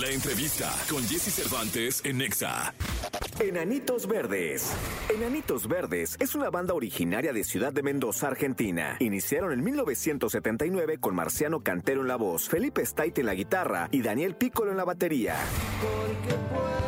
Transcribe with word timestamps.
La 0.00 0.08
entrevista 0.08 0.72
con 0.88 1.06
Jesse 1.06 1.30
Cervantes 1.30 2.00
en 2.06 2.16
Nexa. 2.16 2.72
Enanitos 3.38 4.06
Verdes. 4.08 4.72
Enanitos 5.14 5.68
Verdes 5.68 6.16
es 6.18 6.34
una 6.34 6.48
banda 6.48 6.72
originaria 6.72 7.34
de 7.34 7.44
Ciudad 7.44 7.70
de 7.70 7.82
Mendoza, 7.82 8.28
Argentina. 8.28 8.96
Iniciaron 8.98 9.52
en 9.52 9.62
1979 9.62 10.96
con 10.98 11.14
Marciano 11.14 11.60
Cantero 11.60 12.00
en 12.00 12.08
la 12.08 12.16
voz, 12.16 12.48
Felipe 12.48 12.86
Staite 12.86 13.20
en 13.20 13.26
la 13.26 13.34
guitarra 13.34 13.90
y 13.92 14.00
Daniel 14.00 14.36
Piccolo 14.36 14.70
en 14.70 14.78
la 14.78 14.84
batería. 14.84 15.36
Porque 15.82 16.34
puedo 16.48 16.79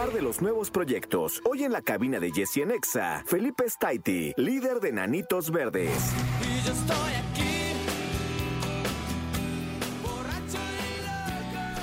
hablar 0.00 0.14
de 0.16 0.22
los 0.22 0.40
nuevos 0.40 0.70
proyectos, 0.70 1.42
hoy 1.44 1.64
en 1.64 1.72
la 1.72 1.82
cabina 1.82 2.18
de 2.18 2.30
Jesse 2.30 2.58
en 2.58 2.70
Exa, 2.70 3.22
Felipe 3.26 3.68
Staiti, 3.68 4.32
líder 4.38 4.80
de 4.80 4.88
Enanitos 4.88 5.50
Verdes. 5.50 6.14
Y 6.40 6.66
yo 6.66 6.72
estoy 6.72 7.12
aquí. 7.12 7.42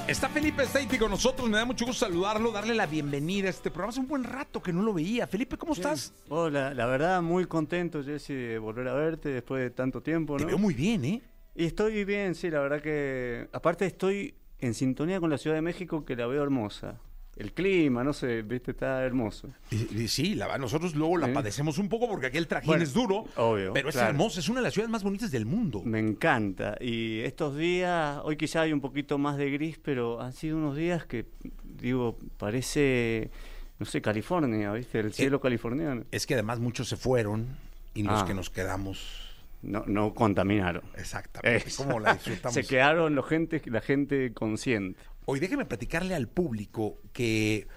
Está 0.08 0.30
Felipe 0.30 0.66
Steiti 0.66 0.98
con 0.98 1.11
nosotros, 1.11 1.48
me 1.48 1.58
da 1.58 1.66
mucho 1.66 1.85
gusto 1.85 2.05
saludarlo, 2.05 2.52
darle 2.52 2.73
la 2.73 2.88
bienvenida 2.88 3.48
a 3.48 3.49
este 3.52 3.70
programa. 3.70 3.91
Hace 3.91 3.99
un 3.99 4.08
buen 4.08 4.23
rato 4.23 4.63
que 4.63 4.73
no 4.73 4.81
lo 4.81 4.94
veía. 4.94 5.27
Felipe, 5.27 5.58
¿cómo 5.58 5.73
estás? 5.73 6.13
Hola, 6.30 6.73
la 6.73 6.86
verdad 6.88 7.22
muy 7.22 7.45
contento, 7.45 8.03
Jesse, 8.03 8.30
de 8.30 8.58
volver 8.58 8.88
a 8.88 8.94
verte 8.95 9.30
después 9.30 9.61
de 9.61 9.70
tanto 9.70 10.02
tiempo, 10.02 10.38
Te 10.38 10.44
¿no? 10.44 10.47
veo 10.47 10.58
muy 10.58 10.73
bien, 10.73 11.05
¿eh? 11.05 11.22
Y 11.53 11.66
estoy 11.66 12.03
bien, 12.03 12.34
sí, 12.34 12.49
la 12.49 12.61
verdad 12.61 12.81
que... 12.81 13.47
Aparte 13.52 13.86
estoy 13.86 14.34
en 14.59 14.73
sintonía 14.73 15.20
con 15.20 15.30
la 15.30 15.38
Ciudad 15.38 15.55
de 15.55 15.61
México 15.61 16.03
que 16.03 16.16
la 16.16 16.25
veo 16.25 16.41
hermosa. 16.41 16.99
El 17.37 17.53
clima, 17.53 18.03
no 18.03 18.13
sé, 18.13 18.41
viste, 18.41 18.71
está 18.71 19.03
hermoso. 19.05 19.49
Y- 19.69 20.01
y 20.03 20.07
Sí, 20.07 20.33
la, 20.33 20.57
nosotros 20.57 20.95
luego 20.95 21.17
la 21.17 21.31
padecemos 21.31 21.77
un 21.77 21.87
poco 21.87 22.07
porque 22.07 22.27
aquí 22.27 22.37
el 22.37 22.47
trajín 22.47 22.67
Bueno, 22.67 22.83
es 22.83 22.93
duro. 22.93 23.25
obvio, 23.35 23.73
Pero 23.73 23.89
es 23.89 23.95
claro. 23.95 24.09
hermosa, 24.09 24.39
es 24.39 24.49
una 24.49 24.59
de 24.59 24.63
las 24.63 24.73
ciudades 24.73 24.91
más 24.91 25.03
bonitas 25.03 25.29
del 25.29 25.45
mundo. 25.45 25.81
Me 25.85 25.99
encanta. 25.99 26.75
Y 26.81 27.19
estos 27.19 27.55
días, 27.55 28.19
hoy 28.23 28.38
quizá 28.38 28.61
hay 28.61 28.73
un 28.73 28.81
poquito 28.81 29.17
más 29.19 29.38
de 29.38 29.52
gris, 29.52 29.77
pero 29.81 30.19
han 30.19 30.33
sido 30.33 30.57
unos 30.57 30.75
días 30.75 31.05
que, 31.05 31.25
digo, 31.63 32.17
parece, 32.39 33.29
no 33.77 33.85
sé, 33.85 34.01
California, 34.01 34.72
¿viste? 34.73 34.99
El 34.99 35.13
cielo 35.13 35.39
californiano. 35.39 36.03
Es 36.11 36.25
que 36.25 36.33
además 36.33 36.59
muchos 36.59 36.88
se 36.89 36.97
fueron 36.97 37.45
y 37.94 38.01
los 38.03 38.23
Ah. 38.23 38.25
que 38.25 38.33
nos 38.33 38.49
quedamos. 38.49 39.27
No, 39.61 39.83
no 39.88 40.13
contaminaron. 40.13 40.83
Exactamente. 40.97 41.66
¿Cómo 41.77 41.99
la 41.99 42.13
disfrutamos? 42.16 42.53
Se 42.53 42.63
quedaron 42.63 43.13
los 43.16 43.27
gente, 43.27 43.61
la 43.66 43.81
gente 43.81 44.31
consciente. 44.33 44.99
Hoy 45.30 45.42
déjeme 45.42 45.66
platicarle 45.66 46.16
al 46.16 46.30
público 46.30 46.97
que 47.11 47.67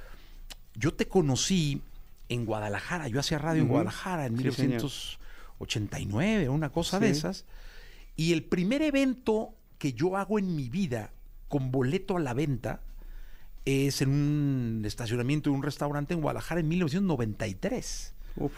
yo 0.74 0.94
te 0.94 1.08
conocí 1.08 1.82
en 2.28 2.46
Guadalajara. 2.46 3.08
Yo 3.08 3.18
hacía 3.18 3.38
radio 3.38 3.62
en. 3.62 3.68
Guadalajara 3.68 4.26
en 4.26 4.36
Sí, 4.38 4.44
1989, 4.44 6.48
una 6.48 6.70
cosa 6.70 7.00
de 7.00 7.10
esas. 7.10 7.44
Y 8.16 8.32
el 8.32 8.44
primer 8.44 8.82
evento 8.82 9.52
que 9.78 9.94
yo 9.94 10.16
hago 10.16 10.38
en 10.38 10.54
mi 10.54 10.68
vida 10.68 11.10
con 11.48 11.72
boleto 11.72 12.16
a 12.16 12.20
la 12.20 12.34
venta 12.34 12.82
es 13.64 14.00
en 14.00 14.10
un 14.10 14.82
estacionamiento 14.84 15.50
de 15.50 15.56
un 15.56 15.62
restaurante 15.64 16.14
en 16.14 16.20
Guadalajara 16.20 16.60
en 16.60 16.68
1993, 16.68 18.14
Uf, 18.36 18.52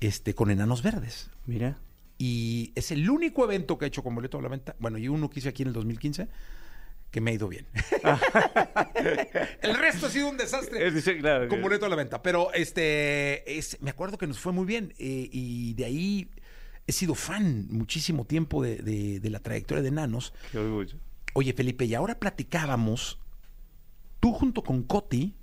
este, 0.00 0.34
con 0.34 0.50
Enanos 0.50 0.82
Verdes. 0.82 1.30
mira. 1.46 1.78
Y 2.16 2.72
es 2.74 2.90
el 2.90 3.08
único 3.08 3.44
evento 3.44 3.78
que 3.78 3.86
he 3.86 3.88
hecho 3.88 4.02
con 4.02 4.14
boleto 4.14 4.38
a 4.38 4.42
la 4.42 4.48
venta. 4.48 4.76
Bueno, 4.78 4.98
y 4.98 5.08
uno 5.08 5.30
que 5.30 5.40
hice 5.40 5.48
aquí 5.48 5.62
en 5.62 5.68
el 5.68 5.74
2015, 5.74 6.28
que 7.10 7.20
me 7.20 7.30
ha 7.32 7.34
ido 7.34 7.48
bien. 7.48 7.66
el 9.62 9.74
resto 9.76 10.06
ha 10.06 10.10
sido 10.10 10.28
un 10.28 10.36
desastre. 10.36 10.86
Es 10.86 10.94
decir, 10.94 11.18
claro, 11.20 11.48
Con 11.48 11.60
boleto 11.62 11.86
a 11.86 11.88
la 11.88 11.96
venta. 11.96 12.22
Pero 12.22 12.52
este 12.52 13.58
es, 13.58 13.78
me 13.80 13.90
acuerdo 13.90 14.18
que 14.18 14.26
nos 14.26 14.38
fue 14.38 14.52
muy 14.52 14.64
bien. 14.66 14.94
eh, 14.98 15.28
y 15.32 15.74
de 15.74 15.84
ahí 15.84 16.30
he 16.86 16.92
sido 16.92 17.14
fan 17.14 17.66
muchísimo 17.70 18.24
tiempo 18.24 18.62
de, 18.62 18.76
de- 18.76 19.20
de 19.20 19.30
la 19.30 19.40
trayectoria 19.40 19.82
de 19.82 19.88
Enanos. 19.88 20.32
Qué 20.52 20.58
orgullo. 20.58 20.96
Oye, 21.34 21.52
Felipe, 21.52 21.84
y 21.84 21.94
ahora 21.94 22.18
platicábamos. 22.18 23.18
Tú 24.20 24.32
junto 24.32 24.62
con 24.62 24.82
Coti 24.82 25.34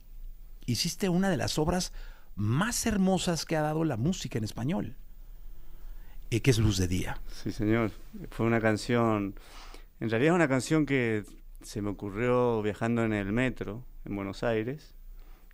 hiciste 0.66 1.10
una 1.10 1.30
de 1.30 1.38
las 1.38 1.58
obras 1.58 1.94
más 2.36 2.86
hermosas 2.86 3.46
que 3.46 3.56
ha 3.56 3.62
dado 3.62 3.84
la 3.84 3.98
música 3.98 4.38
en 4.38 4.44
español. 4.44 4.96
eh, 6.30 6.42
que 6.42 6.52
es 6.52 6.58
Luz 6.60 6.78
de 6.78 6.88
Día. 6.88 7.22
Sí, 7.32 7.52
señor. 7.52 7.92
Fue 8.32 8.46
una 8.46 8.60
canción. 8.62 9.40
En 10.00 10.10
realidad 10.10 10.34
es 10.34 10.36
una 10.36 10.48
canción 10.50 10.86
que 10.86 11.24
se 11.62 11.82
me 11.82 11.90
ocurrió 11.90 12.62
viajando 12.62 13.04
en 13.04 13.14
el 13.14 13.32
metro 13.32 13.84
en 14.06 14.16
Buenos 14.16 14.44
Aires, 14.44 14.96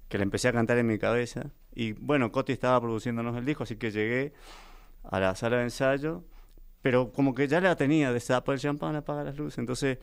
que 0.10 0.18
la 0.18 0.24
empecé 0.24 0.48
a 0.48 0.54
cantar 0.54 0.78
en 0.78 0.88
mi 0.88 0.98
cabeza. 1.00 1.52
Y 1.74 1.94
bueno, 1.94 2.32
Coti 2.32 2.54
estaba 2.54 2.80
produciéndonos 2.80 3.36
el 3.38 3.46
disco, 3.46 3.64
así 3.64 3.78
que 3.78 3.92
llegué 3.92 4.34
a 5.04 5.20
la 5.20 5.36
sala 5.36 5.58
de 5.58 5.64
ensayo, 5.64 6.24
pero 6.82 7.12
como 7.12 7.34
que 7.34 7.48
ya 7.48 7.62
la 7.62 7.76
tenía, 7.76 8.12
destapa 8.12 8.54
el 8.54 8.60
champán, 8.60 8.96
apaga 8.96 9.24
las 9.24 9.38
luces. 9.38 9.58
Entonces, 9.58 9.98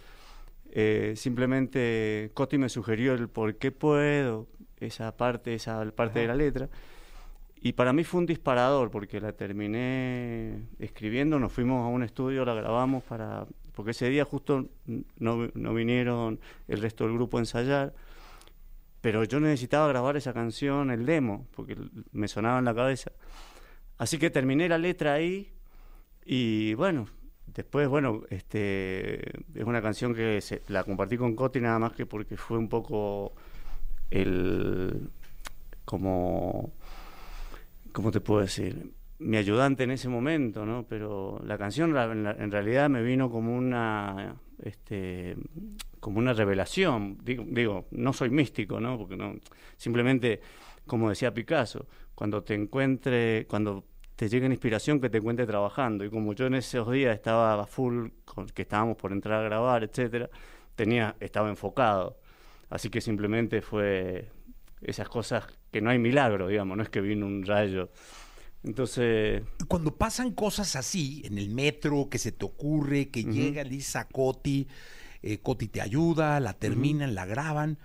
eh, 0.72 1.14
simplemente 1.16 2.30
Coti 2.34 2.58
me 2.58 2.68
sugirió 2.68 3.14
el 3.14 3.28
por 3.28 3.56
qué 3.56 3.70
puedo, 3.70 4.48
esa 4.78 5.16
parte, 5.16 5.54
esa 5.54 5.84
parte 5.92 6.20
de 6.20 6.26
la 6.26 6.34
letra. 6.34 6.68
Y 7.62 7.74
para 7.74 7.92
mí 7.92 8.04
fue 8.04 8.20
un 8.20 8.26
disparador 8.26 8.90
porque 8.90 9.20
la 9.20 9.32
terminé 9.32 10.62
escribiendo, 10.78 11.38
nos 11.38 11.52
fuimos 11.52 11.84
a 11.84 11.88
un 11.88 12.02
estudio, 12.02 12.44
la 12.44 12.54
grabamos 12.54 13.04
para 13.04 13.46
porque 13.80 13.92
ese 13.92 14.10
día 14.10 14.26
justo 14.26 14.68
no, 15.18 15.48
no 15.54 15.72
vinieron 15.72 16.38
el 16.68 16.82
resto 16.82 17.04
del 17.04 17.14
grupo 17.14 17.38
a 17.38 17.40
ensayar, 17.40 17.94
pero 19.00 19.24
yo 19.24 19.40
necesitaba 19.40 19.88
grabar 19.88 20.18
esa 20.18 20.34
canción, 20.34 20.90
el 20.90 21.06
demo, 21.06 21.46
porque 21.56 21.78
me 22.12 22.28
sonaba 22.28 22.58
en 22.58 22.66
la 22.66 22.74
cabeza. 22.74 23.10
Así 23.96 24.18
que 24.18 24.28
terminé 24.28 24.68
la 24.68 24.76
letra 24.76 25.14
ahí 25.14 25.50
y 26.26 26.74
bueno, 26.74 27.06
después, 27.46 27.88
bueno, 27.88 28.20
este 28.28 29.20
es 29.58 29.64
una 29.64 29.80
canción 29.80 30.14
que 30.14 30.44
la 30.68 30.84
compartí 30.84 31.16
con 31.16 31.34
Coti 31.34 31.58
nada 31.58 31.78
más 31.78 31.92
que 31.92 32.04
porque 32.04 32.36
fue 32.36 32.58
un 32.58 32.68
poco 32.68 33.32
el 34.10 35.08
como 35.86 36.74
¿cómo 37.92 38.10
te 38.10 38.20
puedo 38.20 38.42
decir? 38.42 38.92
Mi 39.20 39.36
ayudante 39.36 39.84
en 39.84 39.90
ese 39.92 40.08
momento, 40.08 40.66
¿no? 40.66 40.86
Pero 40.88 41.40
la 41.44 41.58
canción 41.58 41.96
en, 41.96 42.50
realidad 42.50 42.88
me 42.88 43.02
vino 43.02 43.30
como 43.30 43.54
una, 43.54 44.34
este, 44.62 45.36
como 46.00 46.18
una 46.18 46.32
revelación. 46.32 47.18
Digo, 47.22 47.86
no 47.90 48.12
soy 48.12 48.30
místico, 48.30 48.80
¿no? 48.80 48.98
Porque 48.98 49.16
no, 49.16 49.36
simplemente, 49.76 50.40
como 50.86 51.10
decía 51.10 51.32
Picasso, 51.32 51.86
cuando 52.14 52.42
te 52.42 52.54
encuentre, 52.54 53.46
cuando 53.48 53.84
te 54.16 54.28
llegue 54.28 54.44
una 54.44 54.54
inspiración 54.54 55.00
que 55.00 55.08
te 55.08 55.18
encuentre 55.18 55.46
trabajando. 55.46 56.04
Y 56.04 56.10
como 56.10 56.34
yo 56.34 56.46
en 56.46 56.54
esos 56.54 56.90
días 56.90 57.14
estaba 57.14 57.66
full, 57.66 58.08
que 58.54 58.62
estábamos 58.62 58.96
por 58.98 59.12
entrar 59.12 59.40
a 59.40 59.44
grabar, 59.44 59.82
etcétera, 59.82 60.28
tenía, 60.74 61.16
estaba 61.20 61.48
enfocado. 61.48 62.18
Así 62.68 62.90
que 62.90 63.00
simplemente 63.00 63.62
fue 63.62 64.28
esas 64.82 65.08
cosas 65.08 65.46
que 65.70 65.80
no 65.80 65.90
hay 65.90 65.98
milagro, 65.98 66.48
digamos, 66.48 66.76
no 66.76 66.82
es 66.82 66.88
que 66.88 67.00
vino 67.00 67.26
un 67.26 67.44
rayo. 67.46 67.90
Entonces, 68.62 69.42
Cuando 69.68 69.96
pasan 69.96 70.32
cosas 70.32 70.74
así, 70.76 71.22
en 71.24 71.38
el 71.38 71.50
metro, 71.50 72.08
que 72.10 72.18
se 72.18 72.32
te 72.32 72.44
ocurre, 72.44 73.10
que 73.10 73.24
llega, 73.24 73.62
le 73.64 73.70
dices 73.70 73.96
a 73.96 74.08
Coti, 74.08 74.66
eh, 75.22 75.38
Coti 75.38 75.68
te 75.68 75.80
ayuda, 75.80 76.40
la 76.40 76.54
terminan, 76.54 77.14
la 77.14 77.26
graban. 77.26 77.78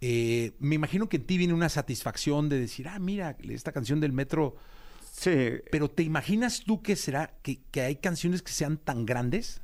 eh, 0.00 0.52
me 0.58 0.74
imagino 0.76 1.08
que 1.08 1.16
en 1.18 1.26
ti 1.26 1.38
viene 1.38 1.54
una 1.54 1.68
satisfacción 1.68 2.48
de 2.48 2.58
decir, 2.60 2.88
ah, 2.88 2.98
mira, 2.98 3.36
esta 3.48 3.72
canción 3.72 4.00
del 4.00 4.12
metro. 4.12 4.56
sí, 5.00 5.30
Pero 5.70 5.88
¿te 5.90 6.02
imaginas 6.02 6.64
tú 6.64 6.82
que 6.82 6.96
será 6.96 7.34
que, 7.42 7.60
que 7.70 7.82
hay 7.82 7.96
canciones 7.96 8.42
que 8.42 8.52
sean 8.52 8.78
tan 8.78 9.06
grandes? 9.06 9.62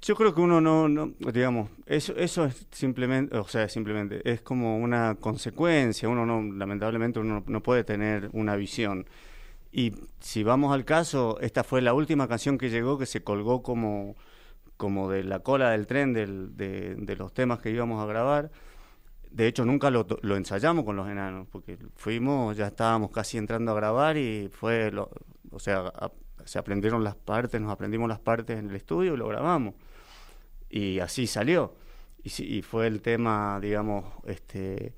yo 0.00 0.16
creo 0.16 0.34
que 0.34 0.40
uno 0.40 0.60
no, 0.60 0.88
no 0.88 1.14
digamos, 1.32 1.70
eso, 1.86 2.14
eso 2.16 2.44
es 2.44 2.66
simplemente, 2.72 3.36
o 3.36 3.46
sea, 3.46 3.68
simplemente, 3.68 4.20
es 4.28 4.40
como 4.42 4.78
una 4.78 5.14
consecuencia, 5.20 6.08
uno 6.08 6.26
no, 6.26 6.42
lamentablemente 6.42 7.20
uno 7.20 7.34
no, 7.40 7.44
no 7.46 7.62
puede 7.62 7.84
tener 7.84 8.28
una 8.32 8.56
visión. 8.56 9.06
Y 9.72 9.94
si 10.20 10.42
vamos 10.44 10.74
al 10.74 10.84
caso, 10.84 11.38
esta 11.40 11.64
fue 11.64 11.80
la 11.80 11.94
última 11.94 12.28
canción 12.28 12.58
que 12.58 12.70
llegó 12.70 12.98
que 12.98 13.06
se 13.06 13.24
colgó 13.24 13.62
como, 13.62 14.16
como 14.76 15.10
de 15.10 15.24
la 15.24 15.40
cola 15.40 15.70
del 15.70 15.86
tren 15.86 16.12
de, 16.12 17.16
los 17.16 17.32
temas 17.32 17.60
que 17.60 17.70
íbamos 17.70 18.02
a 18.02 18.06
grabar. 18.06 18.50
De 19.30 19.46
hecho, 19.46 19.64
nunca 19.64 19.90
lo, 19.90 20.06
lo 20.22 20.36
ensayamos 20.36 20.84
con 20.84 20.96
los 20.96 21.08
enanos, 21.08 21.48
porque 21.50 21.78
fuimos, 21.96 22.56
ya 22.56 22.66
estábamos 22.68 23.10
casi 23.10 23.38
entrando 23.38 23.72
a 23.72 23.74
grabar 23.74 24.18
y 24.18 24.48
fue, 24.52 24.90
lo- 24.92 25.10
o 25.50 25.58
sea, 25.58 25.90
se 26.44 26.58
aprendieron 26.58 27.02
las 27.04 27.16
partes, 27.16 27.60
nos 27.60 27.72
aprendimos 27.72 28.08
las 28.08 28.20
partes 28.20 28.58
en 28.58 28.68
el 28.70 28.76
estudio 28.76 29.14
y 29.14 29.16
lo 29.16 29.28
grabamos. 29.28 29.74
Y 30.70 30.98
así 31.00 31.26
salió. 31.26 31.74
Y, 32.22 32.58
y 32.58 32.62
fue 32.62 32.86
el 32.86 33.02
tema, 33.02 33.58
digamos, 33.60 34.04
este, 34.26 34.94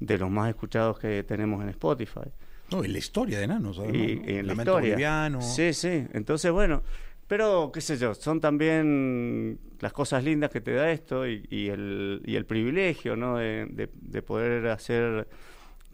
de 0.00 0.18
los 0.18 0.30
más 0.30 0.48
escuchados 0.48 0.98
que 0.98 1.22
tenemos 1.24 1.62
en 1.62 1.68
Spotify. 1.70 2.32
No, 2.70 2.82
en 2.84 2.92
la 2.92 2.98
historia 2.98 3.38
de 3.38 3.44
Enanos. 3.44 3.78
además, 3.78 3.96
Y, 3.96 4.16
¿no? 4.16 4.22
y 4.26 4.30
en 4.30 4.36
la 4.46 4.52
Lamento 4.54 4.70
historia. 4.72 4.90
boliviano. 4.90 5.40
Sí, 5.42 5.72
sí. 5.72 6.06
Entonces, 6.12 6.50
bueno, 6.50 6.82
pero 7.28 7.70
qué 7.72 7.80
sé 7.80 7.96
yo, 7.96 8.14
son 8.14 8.40
también 8.40 9.58
las 9.80 9.92
cosas 9.92 10.22
lindas 10.24 10.50
que 10.50 10.60
te 10.60 10.72
da 10.72 10.90
esto 10.90 11.26
y, 11.28 11.46
y 11.50 11.68
el, 11.68 12.22
y 12.24 12.36
el 12.36 12.46
privilegio, 12.46 13.16
¿no? 13.16 13.36
De, 13.38 13.66
de- 13.70 13.90
de 13.92 14.22
poder 14.22 14.66
hacer 14.68 15.28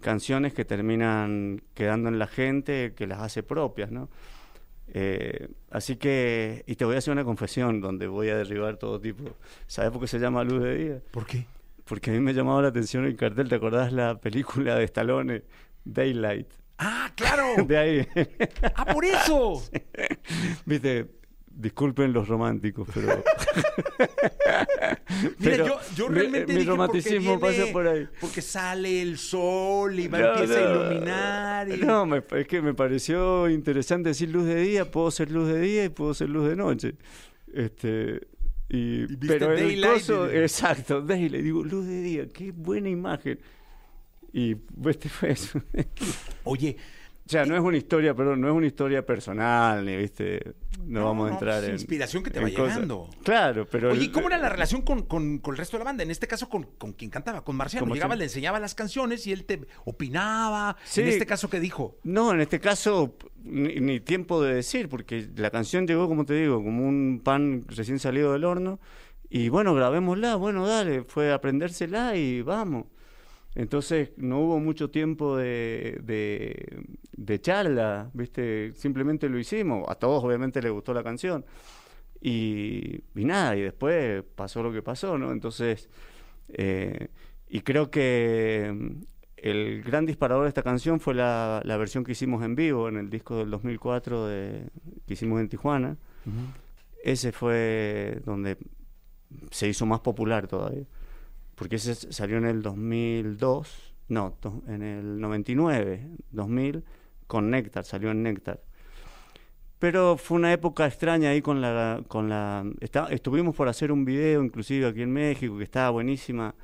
canciones 0.00 0.52
que 0.52 0.64
terminan 0.64 1.62
quedando 1.74 2.08
en 2.08 2.18
la 2.18 2.26
gente, 2.26 2.92
que 2.96 3.06
las 3.06 3.20
hace 3.20 3.42
propias, 3.42 3.90
¿no? 3.90 4.08
Eh, 4.94 5.48
así 5.70 5.96
que, 5.96 6.64
y 6.66 6.74
te 6.74 6.84
voy 6.84 6.96
a 6.96 6.98
hacer 6.98 7.12
una 7.12 7.24
confesión 7.24 7.80
donde 7.80 8.06
voy 8.08 8.28
a 8.28 8.36
derribar 8.36 8.76
todo 8.76 9.00
tipo. 9.00 9.36
¿Sabes 9.66 9.90
por 9.90 10.00
qué 10.02 10.06
se 10.08 10.18
llama 10.18 10.44
Luz 10.44 10.62
de 10.62 10.74
Día? 10.76 11.00
¿Por 11.12 11.24
qué? 11.26 11.46
Porque 11.84 12.10
a 12.10 12.14
mí 12.14 12.20
me 12.20 12.34
llamaba 12.34 12.60
la 12.62 12.68
atención 12.68 13.04
el 13.04 13.16
cartel. 13.16 13.48
¿Te 13.48 13.54
acordás 13.54 13.92
la 13.92 14.18
película 14.20 14.76
de 14.76 14.84
Stallone, 14.84 15.42
Daylight? 15.84 16.48
Ah, 16.84 17.12
claro. 17.14 17.64
De 17.66 17.76
ahí. 17.78 18.08
ah, 18.74 18.86
por 18.86 19.04
eso. 19.04 19.62
Viste, 20.66 21.06
disculpen 21.48 22.12
los 22.12 22.26
románticos, 22.28 22.88
pero. 22.92 23.22
Mira, 24.32 25.32
Pero 25.38 25.66
yo, 25.66 25.80
yo 25.96 26.08
mi- 26.08 26.14
realmente 26.16 26.52
mi 26.52 26.58
dije 26.60 26.70
porque 26.70 26.70
romanticismo 26.70 27.38
viene- 27.38 27.40
pasa 27.40 27.72
por 27.72 27.86
ahí. 27.86 28.08
Porque 28.20 28.42
sale 28.42 29.02
el 29.02 29.18
sol 29.18 29.98
y 29.98 30.08
va, 30.08 30.18
No, 30.18 30.32
empieza 30.32 30.58
a 30.58 30.74
no. 30.74 30.80
iluminar. 30.86 31.68
y- 31.68 31.76
No, 31.78 32.06
me- 32.06 32.22
es 32.32 32.46
que 32.46 32.60
me 32.62 32.74
pareció 32.74 33.48
interesante 33.48 34.10
decir 34.10 34.30
luz 34.30 34.46
de 34.46 34.56
día, 34.56 34.90
puedo 34.90 35.10
ser 35.10 35.30
luz 35.30 35.48
de 35.48 35.60
día 35.60 35.84
y 35.84 35.88
puedo 35.88 36.14
ser 36.14 36.28
luz 36.30 36.48
de 36.48 36.56
noche. 36.56 36.94
Este, 37.52 38.20
y, 38.68 39.04
viste 39.06 39.26
pero 39.38 39.52
el 39.52 39.80
coso, 39.84 40.32
y- 40.32 40.38
exacto, 40.38 41.00
Daylight, 41.02 41.44
digo, 41.44 41.62
luz 41.62 41.86
de 41.86 42.00
día, 42.02 42.26
qué 42.32 42.50
buena 42.52 42.88
imagen. 42.88 43.38
Y 44.32 44.56
este 44.88 45.08
fue 45.08 45.32
eso. 45.32 45.60
Oye, 46.44 46.76
o 47.24 47.28
sea, 47.28 47.44
no 47.46 47.54
es 47.54 47.60
una 47.62 47.76
historia, 47.76 48.14
perdón, 48.14 48.40
no 48.40 48.48
es 48.48 48.54
una 48.54 48.66
historia 48.66 49.06
personal, 49.06 49.84
ni 49.86 49.96
viste, 49.96 50.54
no, 50.84 51.00
No, 51.00 51.04
vamos 51.06 51.26
a 51.26 51.28
no, 51.28 51.34
entrar 51.36 51.58
pues, 51.60 51.68
en 51.68 51.74
inspiración 51.76 52.22
que 52.22 52.30
te 52.30 52.40
va 52.40 52.50
cosas. 52.50 52.74
llegando. 52.74 53.08
Claro, 53.22 53.66
pero 53.70 53.92
Oye, 53.92 54.04
¿y 54.04 54.08
cómo 54.10 54.26
era 54.26 54.38
la 54.38 54.48
relación 54.48 54.82
con, 54.82 55.02
con- 55.04 55.38
con 55.38 55.54
el 55.54 55.58
resto 55.58 55.76
de 55.76 55.80
la 55.80 55.84
banda? 55.84 56.02
En 56.02 56.10
este 56.10 56.26
caso, 56.26 56.48
con, 56.48 56.64
con 56.78 56.92
quien 56.94 57.10
cantaba, 57.10 57.44
con 57.44 57.54
Marciano. 57.56 57.86
Llegaba, 57.94 58.16
le 58.16 58.24
enseñaba 58.24 58.58
las 58.58 58.74
canciones 58.74 59.24
y 59.28 59.32
él 59.32 59.44
te 59.44 59.60
opinaba. 59.84 60.76
Sí. 60.84 61.02
En 61.02 61.08
este 61.08 61.24
caso, 61.24 61.48
¿qué 61.48 61.60
dijo? 61.60 61.96
No, 62.02 62.32
en 62.32 62.40
este 62.40 62.58
caso 62.58 63.16
ni, 63.44 63.76
ni 63.76 64.00
tiempo 64.00 64.42
de 64.42 64.54
decir, 64.56 64.88
porque 64.88 65.28
la 65.36 65.50
canción 65.50 65.86
llegó, 65.86 66.08
como 66.08 66.24
te 66.26 66.34
digo, 66.34 66.56
como 66.62 66.86
un 66.86 67.20
pan 67.22 67.64
recién 67.68 67.98
salido 68.00 68.32
del 68.32 68.44
horno. 68.44 68.80
Y 69.30 69.48
bueno, 69.48 69.74
grabémosla, 69.74 70.34
bueno, 70.36 70.66
dale, 70.66 71.04
fue 71.04 71.32
aprendérsela 71.32 72.16
y 72.16 72.42
vamos. 72.42 72.86
Entonces 73.54 74.12
no 74.16 74.40
hubo 74.40 74.60
mucho 74.60 74.90
tiempo 74.90 75.36
de, 75.36 76.00
de, 76.02 76.84
de 77.12 77.40
charla, 77.40 78.10
¿viste? 78.14 78.72
Simplemente 78.74 79.28
lo 79.28 79.38
hicimos. 79.38 79.84
A 79.88 79.94
todos 79.94 80.24
obviamente 80.24 80.62
les 80.62 80.72
gustó 80.72 80.94
la 80.94 81.02
canción. 81.02 81.44
Y, 82.20 83.02
y 83.14 83.24
nada, 83.24 83.56
y 83.56 83.62
después 83.62 84.22
pasó 84.34 84.62
lo 84.62 84.72
que 84.72 84.80
pasó, 84.80 85.18
¿no? 85.18 85.32
Entonces, 85.32 85.90
eh, 86.48 87.08
y 87.48 87.60
creo 87.60 87.90
que 87.90 88.72
mm, 88.72 89.02
el 89.36 89.82
gran 89.82 90.06
disparador 90.06 90.44
de 90.44 90.48
esta 90.48 90.62
canción 90.62 91.00
fue 91.00 91.14
la, 91.14 91.60
la 91.64 91.76
versión 91.76 92.04
que 92.04 92.12
hicimos 92.12 92.44
en 92.44 92.54
vivo 92.54 92.88
en 92.88 92.96
el 92.96 93.10
disco 93.10 93.36
del 93.36 93.50
2004 93.50 94.26
de, 94.28 94.68
que 95.06 95.14
hicimos 95.14 95.40
en 95.40 95.48
Tijuana. 95.48 95.96
Ese 97.02 97.32
fue 97.32 98.20
donde 98.24 98.56
se 99.50 99.68
hizo 99.68 99.84
más 99.84 100.00
popular 100.00 100.46
todavía. 100.46 100.86
Porque 101.54 101.76
ese 101.76 101.94
salió 101.94 102.38
en 102.38 102.46
el 102.46 102.62
2002, 102.62 103.94
no, 104.08 104.36
en 104.68 104.82
el 104.82 105.20
99, 105.20 106.08
2000, 106.30 106.84
con 107.26 107.50
Néctar, 107.50 107.84
salió 107.84 108.10
en 108.10 108.22
Néctar. 108.22 108.60
Pero 109.78 110.16
fue 110.16 110.36
una 110.38 110.52
época 110.52 110.86
extraña 110.86 111.30
ahí 111.30 111.42
con 111.42 111.60
la... 111.60 112.02
Con 112.08 112.28
la 112.28 112.64
está- 112.80 113.08
estuvimos 113.10 113.54
por 113.56 113.68
hacer 113.68 113.90
un 113.90 114.04
video, 114.04 114.42
inclusive 114.44 114.86
aquí 114.86 115.02
en 115.02 115.12
México, 115.12 115.58
que 115.58 115.64
estaba 115.64 115.90
buenísima 115.90 116.54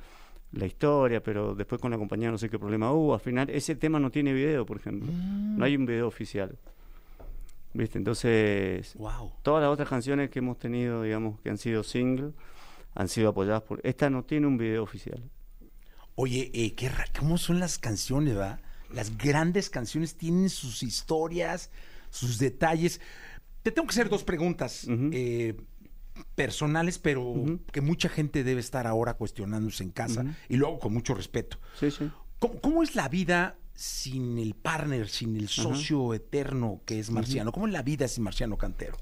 la 0.53 0.65
historia, 0.65 1.21
pero 1.21 1.53
después 1.53 1.79
con 1.81 1.91
la 1.91 1.97
compañía 1.97 2.31
no 2.31 2.37
sé 2.37 2.49
qué 2.49 2.57
problema 2.57 2.91
hubo. 2.91 3.13
Al 3.13 3.19
final, 3.19 3.49
ese 3.49 3.75
tema 3.75 3.99
no 3.99 4.09
tiene 4.09 4.33
video, 4.33 4.65
por 4.65 4.77
ejemplo. 4.77 5.11
No 5.13 5.63
hay 5.65 5.75
un 5.75 5.85
video 5.85 6.07
oficial. 6.07 6.57
¿Viste? 7.73 7.97
Entonces, 7.99 8.95
Wow. 8.95 9.33
todas 9.43 9.61
las 9.61 9.71
otras 9.71 9.87
canciones 9.89 10.29
que 10.31 10.39
hemos 10.39 10.57
tenido, 10.57 11.03
digamos, 11.03 11.39
que 11.41 11.49
han 11.51 11.57
sido 11.59 11.83
single, 11.83 12.31
han 12.95 13.07
sido 13.07 13.29
apoyadas 13.29 13.61
por... 13.63 13.79
Esta 13.83 14.09
no 14.09 14.23
tiene 14.23 14.47
un 14.47 14.57
video 14.57 14.83
oficial. 14.83 15.23
Oye, 16.15 16.51
eh, 16.53 16.75
qué 16.75 16.89
ra- 16.89 17.05
¿cómo 17.17 17.37
son 17.37 17.59
las 17.59 17.77
canciones, 17.79 18.35
verdad? 18.35 18.59
Las 18.93 19.17
grandes 19.17 19.69
canciones 19.69 20.15
tienen 20.15 20.49
sus 20.49 20.83
historias, 20.83 21.69
sus 22.09 22.39
detalles. 22.39 22.99
Te 23.63 23.71
tengo 23.71 23.87
que 23.87 23.91
hacer 23.93 24.09
dos 24.09 24.23
preguntas 24.23 24.87
eh, 25.11 25.55
personales, 26.35 26.97
pero 26.99 27.59
que 27.71 27.81
mucha 27.81 28.09
gente 28.09 28.43
debe 28.43 28.59
estar 28.59 28.87
ahora 28.87 29.13
cuestionándose 29.13 29.83
en 29.83 29.91
casa 29.91 30.25
y 30.49 30.57
luego 30.57 30.79
con 30.79 30.93
mucho 30.93 31.13
respeto. 31.13 31.57
Sí, 31.79 31.91
sí. 31.91 32.09
¿Cómo, 32.39 32.59
cómo 32.59 32.83
es 32.83 32.95
la 32.95 33.07
vida 33.09 33.57
sin 33.75 34.37
el 34.39 34.55
partner, 34.55 35.07
sin 35.07 35.37
el 35.37 35.47
socio 35.47 36.13
eterno 36.13 36.81
que 36.85 36.99
es 36.99 37.11
Marciano? 37.11 37.51
¿Cómo 37.51 37.67
es 37.67 37.73
la 37.73 37.83
vida 37.83 38.07
sin 38.07 38.23
Marciano 38.23 38.57
Cantero? 38.57 38.97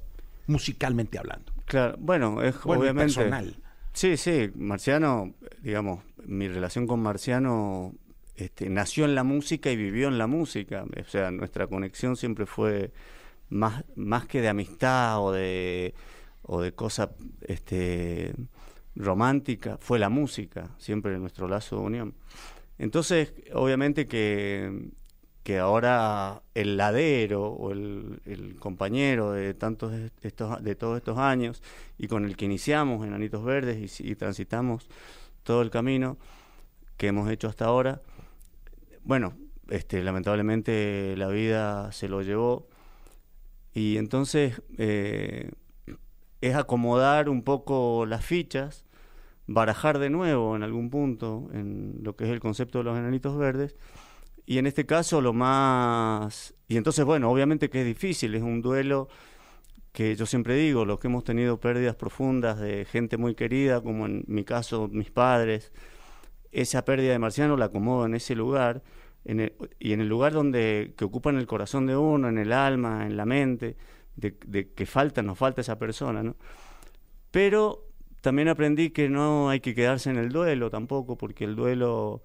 Musicalmente 0.48 1.18
hablando. 1.18 1.52
Claro, 1.66 1.98
bueno, 2.00 2.42
es 2.44 2.62
Bueno, 2.64 2.82
obviamente... 2.82 3.14
personal. 3.16 3.62
Sí, 3.98 4.16
sí, 4.16 4.52
Marciano, 4.54 5.34
digamos, 5.64 6.04
mi 6.24 6.48
relación 6.48 6.86
con 6.86 7.00
Marciano 7.00 7.96
este, 8.36 8.70
nació 8.70 9.06
en 9.06 9.16
la 9.16 9.24
música 9.24 9.72
y 9.72 9.76
vivió 9.76 10.08
en 10.08 10.20
la 10.20 10.28
música. 10.28 10.86
O 11.02 11.10
sea, 11.10 11.32
nuestra 11.32 11.66
conexión 11.66 12.16
siempre 12.16 12.46
fue 12.46 12.92
más, 13.50 13.86
más 13.96 14.28
que 14.28 14.40
de 14.40 14.50
amistad 14.50 15.20
o 15.20 15.32
de, 15.32 15.96
o 16.44 16.62
de 16.62 16.74
cosa 16.74 17.10
este, 17.42 18.36
romántica, 18.96 19.80
fue 19.82 19.98
la 19.98 20.10
música, 20.10 20.76
siempre 20.78 21.18
nuestro 21.18 21.48
lazo 21.48 21.78
de 21.78 21.82
unión. 21.82 22.14
Entonces, 22.78 23.34
obviamente 23.52 24.06
que, 24.06 24.92
que 25.48 25.60
ahora 25.60 26.44
el 26.56 26.76
ladero 26.76 27.48
o 27.48 27.72
el, 27.72 28.58
compañero 28.60 29.32
de 29.32 29.54
tantos 29.54 29.94
estos, 30.22 30.62
de 30.62 30.76
todos 30.76 30.98
estos 30.98 31.18
años 31.18 31.64
y 31.98 32.10
con 32.10 32.26
el 32.26 32.36
que 32.36 32.44
iniciamos 32.44 33.08
en 33.08 33.14
Anitos 33.14 33.46
Verdes 33.46 34.02
y 34.02 34.16
transitamos 34.16 34.90
todo 35.44 35.62
el 35.62 35.70
camino 35.70 36.18
que 36.98 37.08
hemos 37.08 37.32
hecho 37.32 37.48
hasta 37.48 37.64
ahora, 37.64 38.02
bueno, 39.06 39.38
este, 39.70 40.04
lamentablemente 40.04 41.16
la 41.16 41.30
vida 41.30 41.94
se 41.94 42.10
lo 42.10 42.24
llevó. 42.24 42.68
Y 43.74 43.96
entonces 43.96 44.62
eh, 44.78 45.52
es 46.42 46.58
acomodar 46.58 47.30
un 47.30 47.42
poco 47.42 48.06
las 48.06 48.26
fichas, 48.26 48.84
barajar 49.46 49.98
de 49.98 50.10
nuevo 50.10 50.58
en 50.58 50.64
algún 50.64 50.90
punto 50.90 51.48
en 51.54 52.00
lo 52.02 52.18
que 52.18 52.26
es 52.26 52.32
el 52.32 52.42
concepto 52.42 52.80
de 52.80 52.84
los 52.84 52.98
enanitos 52.98 53.38
verdes 53.38 53.78
y 54.48 54.58
en 54.58 54.66
este 54.66 54.88
caso 54.88 55.22
lo 55.22 55.34
más... 55.34 56.56
Y 56.68 56.78
entonces, 56.78 57.06
bueno, 57.06 57.30
obviamente 57.30 57.70
que 57.70 57.82
es 57.82 57.86
difícil, 57.86 58.34
es 58.34 58.42
un 58.42 58.62
duelo 58.64 59.10
que 59.92 60.16
yo 60.16 60.26
siempre 60.26 60.56
digo, 60.56 60.86
los 60.86 61.00
que 61.00 61.08
hemos 61.08 61.24
tenido 61.24 61.60
pérdidas 61.60 61.96
profundas 61.96 62.60
de 62.60 62.86
gente 62.86 63.18
muy 63.18 63.36
querida, 63.36 63.82
como 63.82 64.06
en 64.06 64.24
mi 64.28 64.44
caso 64.44 64.88
mis 64.92 65.12
padres, 65.12 65.72
esa 66.52 66.86
pérdida 66.86 67.12
de 67.14 67.20
Marciano 67.20 67.58
la 67.58 67.66
acomodo 67.66 68.06
en 68.06 68.16
ese 68.16 68.36
lugar, 68.36 68.84
en 69.26 69.42
el- 69.42 69.54
y 69.80 69.94
en 69.94 70.02
el 70.02 70.08
lugar 70.08 70.34
donde 70.34 70.94
que 70.98 71.06
ocupa 71.06 71.30
el 71.32 71.48
corazón 71.48 71.86
de 71.88 71.98
uno, 71.98 72.30
en 72.30 72.38
el 72.38 72.54
alma, 72.54 73.06
en 73.06 73.18
la 73.18 73.26
mente, 73.26 73.76
de, 74.16 74.38
de 74.48 74.72
que 74.74 74.86
falta, 74.86 75.22
nos 75.24 75.38
falta 75.38 75.62
esa 75.62 75.78
persona, 75.78 76.24
¿no? 76.24 76.36
Pero 77.32 77.86
también 78.22 78.48
aprendí 78.50 78.92
que 78.92 79.10
no 79.10 79.50
hay 79.50 79.60
que 79.60 79.76
quedarse 79.76 80.10
en 80.10 80.18
el 80.18 80.30
duelo 80.30 80.70
tampoco, 80.70 81.18
porque 81.18 81.44
el 81.46 81.56
duelo 81.56 82.24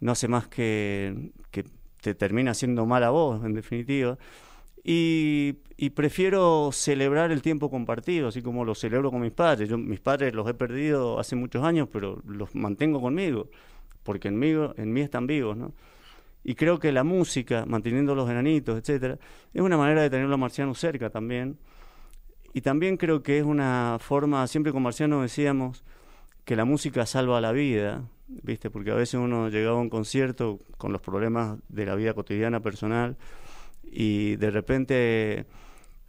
no 0.00 0.12
hace 0.12 0.28
más 0.28 0.48
que, 0.48 1.32
que 1.50 1.64
te 2.00 2.14
termina 2.14 2.52
haciendo 2.52 2.86
mal 2.86 3.02
a 3.04 3.10
vos, 3.10 3.44
en 3.44 3.54
definitiva. 3.54 4.18
Y, 4.90 5.90
prefiero 5.94 6.70
celebrar 6.72 7.30
el 7.30 7.42
tiempo 7.42 7.70
compartido, 7.70 8.28
así 8.28 8.40
como 8.40 8.64
lo 8.64 8.74
celebro 8.74 9.10
con 9.10 9.20
mis 9.20 9.32
padres. 9.32 9.70
Mis 9.70 10.00
padres 10.00 10.34
los 10.34 10.48
he 10.48 10.54
perdido 10.54 11.18
hace 11.18 11.36
muchos 11.36 11.62
años, 11.62 11.88
pero 11.92 12.22
los 12.26 12.54
mantengo 12.54 13.00
conmigo, 13.00 13.48
porque 14.02 14.28
en 14.28 14.38
mí, 14.38 14.54
en 14.76 14.92
mí 14.92 15.00
están 15.02 15.26
vivos, 15.26 15.56
¿no? 15.56 15.74
Y 16.42 16.54
creo 16.54 16.78
que 16.78 16.90
la 16.92 17.04
música, 17.04 17.66
manteniendo 17.66 18.14
los 18.14 18.30
enanitos, 18.30 18.78
etcétera, 18.78 19.18
es 19.52 19.60
una 19.60 19.76
manera 19.76 20.00
de 20.00 20.08
tenerlo 20.08 20.34
a 20.34 20.38
Marciano 20.38 20.74
cerca 20.74 21.10
también. 21.10 21.58
Y 22.54 22.62
también 22.62 22.96
creo 22.96 23.22
que 23.22 23.38
es 23.38 23.44
una 23.44 23.98
forma, 24.00 24.46
siempre 24.46 24.72
con 24.72 24.82
Marciano 24.82 25.20
decíamos 25.20 25.84
que 26.48 26.56
la 26.56 26.64
música 26.64 27.04
salva 27.04 27.42
la 27.42 27.52
vida, 27.52 28.08
¿viste? 28.26 28.70
Porque 28.70 28.90
a 28.90 28.94
veces 28.94 29.20
uno 29.20 29.50
llegaba 29.50 29.76
a 29.76 29.80
un 29.82 29.90
concierto 29.90 30.60
con 30.78 30.92
los 30.92 31.02
problemas 31.02 31.58
de 31.68 31.84
la 31.84 31.94
vida 31.94 32.14
cotidiana 32.14 32.60
personal 32.60 33.18
y 33.84 34.36
de 34.36 34.50
repente 34.50 35.44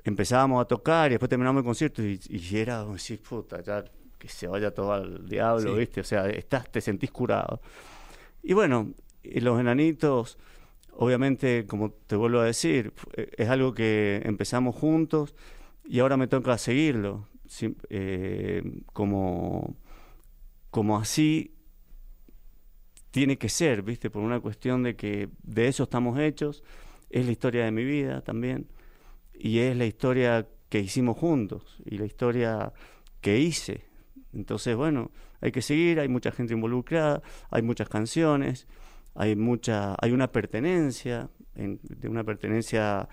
empezábamos 0.05 0.61
a 0.61 0.65
tocar 0.65 1.11
y 1.11 1.15
después 1.15 1.27
terminamos 1.27 1.59
el 1.59 1.65
concierto 1.65 2.01
y, 2.01 2.17
y 2.29 2.55
era 2.57 2.85
decir, 2.85 3.21
puta, 3.21 3.61
ya 3.61 3.83
que 4.17 4.29
se 4.29 4.47
vaya 4.47 4.71
todo 4.71 4.93
al 4.93 5.27
diablo, 5.27 5.73
Sí. 5.73 5.77
¿viste? 5.79 5.99
O 5.99 6.03
sea, 6.05 6.29
estás, 6.29 6.71
te 6.71 6.79
sentís 6.79 7.11
curado. 7.11 7.59
Y 8.41 8.53
bueno, 8.53 8.93
y 9.21 9.41
los 9.41 9.59
enanitos, 9.59 10.37
obviamente, 10.93 11.65
como 11.67 11.91
te 11.91 12.15
vuelvo 12.15 12.39
a 12.39 12.45
decir, 12.45 12.93
eh, 13.17 13.29
es 13.37 13.49
algo 13.49 13.73
que 13.73 14.21
empezamos 14.23 14.73
juntos 14.73 15.35
y 15.85 15.99
ahora 15.99 16.15
me 16.15 16.27
toca 16.27 16.57
seguirlo. 16.57 17.27
eh, 17.89 18.61
como, 18.93 19.75
como 20.71 20.97
así 20.97 21.55
tiene 23.11 23.37
que 23.37 23.49
ser, 23.49 23.81
¿viste? 23.81 24.09
Por 24.09 24.21
una 24.23 24.39
cuestión 24.39 24.83
de 24.83 24.95
que 24.95 25.29
de 25.43 25.67
eso 25.67 25.83
estamos 25.83 26.19
hechos, 26.19 26.63
es 27.09 27.25
la 27.25 27.31
historia 27.31 27.65
de 27.65 27.71
mi 27.71 27.83
vida 27.83 28.21
también. 28.21 28.67
y 29.41 29.59
es 29.59 29.77
la 29.77 29.85
historia 29.85 30.47
que 30.69 30.79
hicimos 30.81 31.17
juntos 31.17 31.77
y 31.85 31.97
la 31.97 32.05
historia 32.05 32.73
que 33.21 33.39
hice. 33.39 33.85
Entonces, 34.33 34.75
bueno, 34.75 35.11
hay 35.41 35.51
que 35.53 35.61
seguir, 35.61 35.99
hay 35.99 36.09
mucha 36.09 36.31
gente 36.31 36.53
involucrada, 36.53 37.21
hay 37.49 37.61
muchas 37.61 37.89
canciones, 37.89 38.67
hay 39.15 39.35
mucha, 39.37 39.95
hay 40.01 40.11
una 40.11 40.31
pertenencia, 40.31 41.29
en- 41.55 41.79
de 41.83 42.09
una 42.09 42.23
pertenencia 42.25 43.07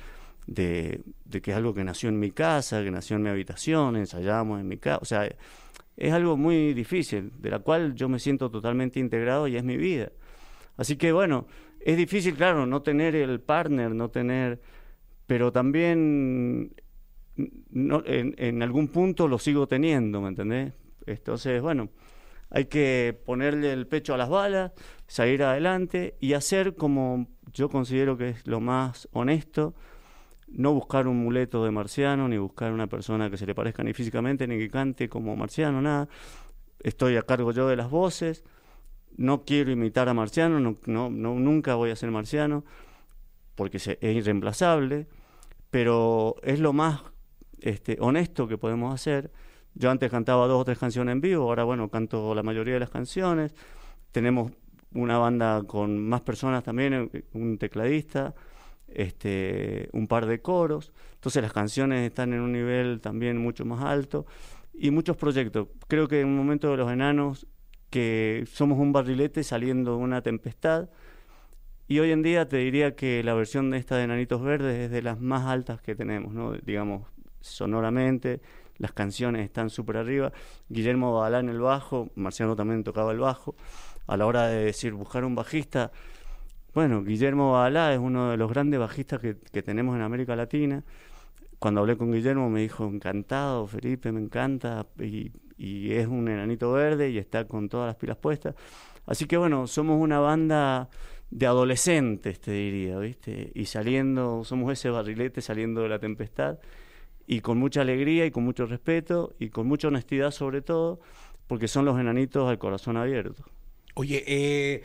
de, 0.46 1.02
que 1.30 1.50
es 1.50 1.56
algo 1.56 1.74
que 1.74 1.84
nació 1.84 2.08
en 2.08 2.18
mi 2.18 2.30
casa, 2.30 2.82
que 2.82 2.90
nació 2.90 3.16
en 3.16 3.22
mi 3.22 3.30
habitación, 3.30 3.96
ensayamos 3.96 4.60
en 4.60 4.68
mi 4.68 4.78
casa, 4.78 4.98
o 5.02 5.04
sea, 5.04 5.28
es 5.96 6.12
algo 6.12 6.36
muy 6.36 6.74
difícil, 6.74 7.32
de 7.38 7.50
la 7.50 7.58
cual 7.58 7.94
yo 7.94 8.08
me 8.08 8.18
siento 8.18 8.50
totalmente 8.50 9.00
integrado 9.00 9.48
y 9.48 9.56
es 9.56 9.64
mi 9.64 9.76
vida. 9.76 10.12
Así 10.76 10.96
que 10.96 11.12
bueno, 11.12 11.46
es 11.80 11.96
difícil, 11.96 12.34
claro, 12.34 12.66
no 12.66 12.82
tener 12.82 13.14
el 13.16 13.40
partner, 13.40 13.94
no 13.94 14.10
tener, 14.10 14.60
pero 15.26 15.52
también 15.52 16.74
no, 17.70 18.02
en, 18.06 18.34
en 18.38 18.62
algún 18.62 18.88
punto 18.88 19.28
lo 19.28 19.38
sigo 19.38 19.66
teniendo, 19.66 20.20
¿me 20.20 20.28
entendés? 20.28 20.72
Entonces, 21.06 21.62
bueno, 21.62 21.90
hay 22.50 22.66
que 22.66 23.18
ponerle 23.24 23.72
el 23.72 23.86
pecho 23.86 24.14
a 24.14 24.16
las 24.16 24.28
balas, 24.28 24.72
salir 25.06 25.42
adelante 25.42 26.16
y 26.20 26.34
hacer 26.34 26.74
como 26.74 27.28
yo 27.52 27.68
considero 27.68 28.16
que 28.16 28.30
es 28.30 28.46
lo 28.46 28.60
más 28.60 29.08
honesto, 29.12 29.74
no 30.48 30.72
buscar 30.72 31.08
un 31.08 31.22
muleto 31.22 31.64
de 31.64 31.70
marciano, 31.70 32.28
ni 32.28 32.38
buscar 32.38 32.72
una 32.72 32.86
persona 32.86 33.30
que 33.30 33.36
se 33.36 33.46
le 33.46 33.54
parezca 33.54 33.82
ni 33.82 33.92
físicamente, 33.92 34.46
ni 34.46 34.58
que 34.58 34.70
cante 34.70 35.08
como 35.08 35.36
marciano, 35.36 35.82
nada. 35.82 36.08
Estoy 36.80 37.16
a 37.16 37.22
cargo 37.22 37.52
yo 37.52 37.68
de 37.68 37.76
las 37.76 37.90
voces, 37.90 38.44
no 39.16 39.44
quiero 39.44 39.70
imitar 39.70 40.08
a 40.08 40.14
marciano, 40.14 40.60
no, 40.60 40.76
no, 40.86 41.10
nunca 41.10 41.74
voy 41.74 41.90
a 41.90 41.96
ser 41.96 42.10
marciano, 42.10 42.64
porque 43.54 43.78
es 43.78 43.98
irreemplazable, 44.02 45.08
pero 45.70 46.36
es 46.42 46.60
lo 46.60 46.72
más 46.72 47.02
este, 47.60 47.96
honesto 48.00 48.46
que 48.46 48.58
podemos 48.58 48.94
hacer. 48.94 49.32
Yo 49.74 49.90
antes 49.90 50.10
cantaba 50.10 50.46
dos 50.46 50.60
o 50.60 50.64
tres 50.64 50.78
canciones 50.78 51.12
en 51.12 51.20
vivo, 51.20 51.44
ahora 51.44 51.64
bueno, 51.64 51.90
canto 51.90 52.34
la 52.34 52.42
mayoría 52.42 52.74
de 52.74 52.80
las 52.80 52.90
canciones. 52.90 53.54
Tenemos 54.12 54.52
una 54.94 55.18
banda 55.18 55.62
con 55.66 55.98
más 56.08 56.22
personas 56.22 56.62
también, 56.62 57.10
eh, 57.12 57.24
un 57.32 57.58
tecladista, 57.58 58.34
este, 58.88 59.88
un 59.92 60.06
par 60.06 60.26
de 60.26 60.40
coros. 60.40 60.92
Entonces 61.14 61.42
las 61.42 61.52
canciones 61.52 62.06
están 62.06 62.32
en 62.32 62.40
un 62.40 62.52
nivel 62.52 63.00
también 63.00 63.38
mucho 63.38 63.64
más 63.64 63.84
alto 63.84 64.26
y 64.74 64.90
muchos 64.90 65.16
proyectos. 65.16 65.68
Creo 65.88 66.08
que 66.08 66.20
en 66.20 66.28
un 66.28 66.36
momento 66.36 66.70
de 66.70 66.76
los 66.76 66.90
enanos 66.90 67.46
que 67.90 68.44
somos 68.50 68.78
un 68.78 68.92
barrilete 68.92 69.42
saliendo 69.42 69.92
de 69.92 69.98
una 69.98 70.22
tempestad 70.22 70.88
y 71.88 72.00
hoy 72.00 72.10
en 72.10 72.22
día 72.22 72.48
te 72.48 72.56
diría 72.56 72.96
que 72.96 73.22
la 73.22 73.34
versión 73.34 73.70
de 73.70 73.78
esta 73.78 73.96
de 73.96 74.04
Enanitos 74.04 74.42
Verdes 74.42 74.76
es 74.76 74.90
de 74.90 75.02
las 75.02 75.20
más 75.20 75.46
altas 75.46 75.80
que 75.80 75.94
tenemos, 75.94 76.32
¿no? 76.34 76.52
digamos, 76.52 77.06
sonoramente, 77.40 78.40
las 78.78 78.92
canciones 78.92 79.44
están 79.44 79.70
súper 79.70 79.98
arriba. 79.98 80.32
Guillermo 80.68 81.14
Badalá 81.14 81.38
en 81.38 81.48
el 81.48 81.60
bajo, 81.60 82.10
Marciano 82.16 82.56
también 82.56 82.82
tocaba 82.82 83.12
el 83.12 83.18
bajo. 83.18 83.54
A 84.08 84.16
la 84.16 84.26
hora 84.26 84.48
de 84.48 84.64
decir 84.64 84.94
buscar 84.94 85.24
un 85.24 85.36
bajista, 85.36 85.92
bueno, 86.76 87.02
Guillermo 87.02 87.52
Badalá 87.52 87.94
es 87.94 87.98
uno 87.98 88.30
de 88.30 88.36
los 88.36 88.50
grandes 88.50 88.78
bajistas 88.78 89.18
que, 89.18 89.38
que 89.50 89.62
tenemos 89.62 89.96
en 89.96 90.02
América 90.02 90.36
Latina. 90.36 90.84
Cuando 91.58 91.80
hablé 91.80 91.96
con 91.96 92.12
Guillermo 92.12 92.50
me 92.50 92.60
dijo, 92.60 92.84
encantado, 92.84 93.66
Felipe, 93.66 94.12
me 94.12 94.20
encanta, 94.20 94.86
y, 95.00 95.32
y 95.56 95.92
es 95.92 96.06
un 96.06 96.28
enanito 96.28 96.70
verde 96.72 97.08
y 97.08 97.16
está 97.16 97.46
con 97.46 97.70
todas 97.70 97.86
las 97.86 97.96
pilas 97.96 98.18
puestas. 98.18 98.54
Así 99.06 99.24
que 99.24 99.38
bueno, 99.38 99.66
somos 99.66 99.98
una 99.98 100.18
banda 100.18 100.90
de 101.30 101.46
adolescentes, 101.46 102.40
te 102.40 102.50
diría, 102.50 102.98
¿viste? 102.98 103.52
Y 103.54 103.64
saliendo, 103.64 104.44
somos 104.44 104.70
ese 104.70 104.90
barrilete 104.90 105.40
saliendo 105.40 105.80
de 105.80 105.88
la 105.88 105.98
tempestad 105.98 106.58
y 107.26 107.40
con 107.40 107.56
mucha 107.56 107.80
alegría 107.80 108.26
y 108.26 108.30
con 108.30 108.44
mucho 108.44 108.66
respeto 108.66 109.34
y 109.38 109.48
con 109.48 109.66
mucha 109.66 109.88
honestidad 109.88 110.30
sobre 110.30 110.60
todo, 110.60 111.00
porque 111.46 111.68
son 111.68 111.86
los 111.86 111.98
enanitos 111.98 112.46
al 112.50 112.58
corazón 112.58 112.98
abierto. 112.98 113.44
Oye, 113.94 114.22
eh, 114.26 114.82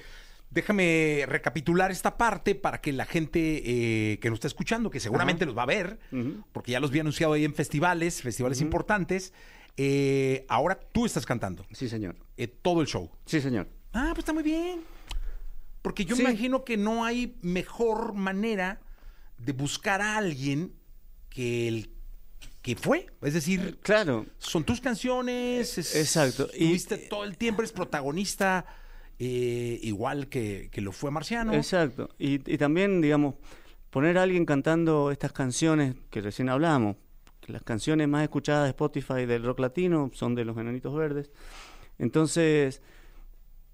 déjame 0.52 1.24
recapitular 1.28 1.92
esta 1.92 2.18
parte 2.18 2.56
para 2.56 2.82
que 2.82 2.92
la 2.92 3.06
gente 3.06 3.62
eh, 4.14 4.20
que 4.20 4.30
nos 4.30 4.38
está 4.38 4.48
escuchando, 4.48 4.90
que 4.92 5.00
seguramente 5.00 5.46
los 5.46 5.58
va 5.58 5.64
a 5.64 5.68
ver, 5.68 6.00
porque 6.52 6.74
ya 6.74 6.80
los 6.80 6.92
vi 6.92 7.00
anunciado 7.00 7.34
ahí 7.34 7.46
en 7.46 7.54
festivales, 7.56 8.22
festivales 8.22 8.62
importantes, 8.62 9.34
eh, 9.78 10.46
ahora 10.50 10.78
tú 10.92 11.06
estás 11.06 11.26
cantando 11.26 11.66
Sí, 11.72 11.88
señor. 11.88 12.16
eh, 12.38 12.48
todo 12.48 12.82
el 12.82 12.88
show. 12.88 13.10
Sí, 13.26 13.40
señor. 13.42 13.68
Ah, 13.94 14.10
pues 14.12 14.20
está 14.20 14.34
muy 14.34 14.44
bien. 14.44 14.82
Porque 15.82 16.06
yo 16.06 16.16
Sí. 16.16 16.24
me 16.24 16.30
imagino 16.30 16.64
que 16.64 16.78
no 16.78 17.06
hay 17.06 17.38
mejor 17.42 18.14
manera 18.14 18.82
de 19.38 19.54
buscar 19.54 20.02
a 20.02 20.18
alguien 20.18 20.74
que 21.30 21.68
el 21.68 21.90
que 22.62 22.76
fue. 22.76 23.08
Es 23.24 23.34
decir, 23.34 23.80
Claro, 23.82 24.28
son 24.38 24.64
tus 24.64 24.80
canciones. 24.82 25.78
es- 25.80 25.96
Exacto. 25.96 26.48
Y- 26.54 26.78
todo 27.10 27.24
el 27.24 27.36
tiempo, 27.38 27.62
eres 27.64 27.72
protagonista, 27.72 28.66
eh, 29.24 29.80
igual 29.84 30.28
que, 30.30 30.70
que 30.72 30.82
lo 30.82 30.92
fue 30.92 31.12
Marciano. 31.12 31.54
Exacto. 31.54 32.10
Y, 32.18 32.36
y 32.52 32.58
también, 32.58 33.02
digamos, 33.02 33.36
poner 33.92 34.18
a 34.18 34.24
alguien 34.24 34.46
cantando 34.46 35.12
estas 35.12 35.32
canciones 35.32 35.96
que 36.10 36.22
recién 36.22 36.50
hablamos, 36.50 36.96
que 37.40 37.52
las 37.54 37.62
canciones 37.62 38.08
más 38.08 38.24
escuchadas 38.24 38.64
de 38.64 38.70
Spotify 38.70 39.26
del 39.28 39.44
rock 39.44 39.60
latino 39.60 40.10
son 40.14 40.34
de 40.34 40.44
los 40.46 40.58
Enanitos 40.58 40.96
Verdes. 40.96 41.30
Entonces, 42.00 42.82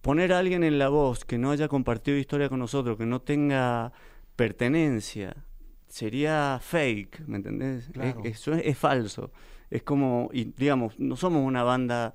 poner 0.02 0.34
a 0.34 0.40
alguien 0.40 0.64
en 0.66 0.80
la 0.80 0.90
voz 0.90 1.24
que 1.24 1.38
no 1.38 1.52
haya 1.52 1.68
compartido 1.70 2.18
historia 2.18 2.50
con 2.50 2.60
nosotros, 2.60 2.98
que 2.98 3.06
no 3.06 3.22
tenga 3.22 3.94
pertenencia, 4.36 5.46
sería 5.88 6.60
fake, 6.62 7.26
¿me 7.28 7.38
entendés? 7.38 7.90
Claro. 7.94 8.22
Es- 8.26 8.36
eso 8.42 8.54
es, 8.54 8.66
es 8.66 8.78
falso. 8.78 9.32
Es 9.70 9.84
como, 9.84 10.30
y 10.34 10.46
digamos, 10.58 11.00
no 11.00 11.16
somos 11.16 11.42
una 11.46 11.64
banda 11.64 12.14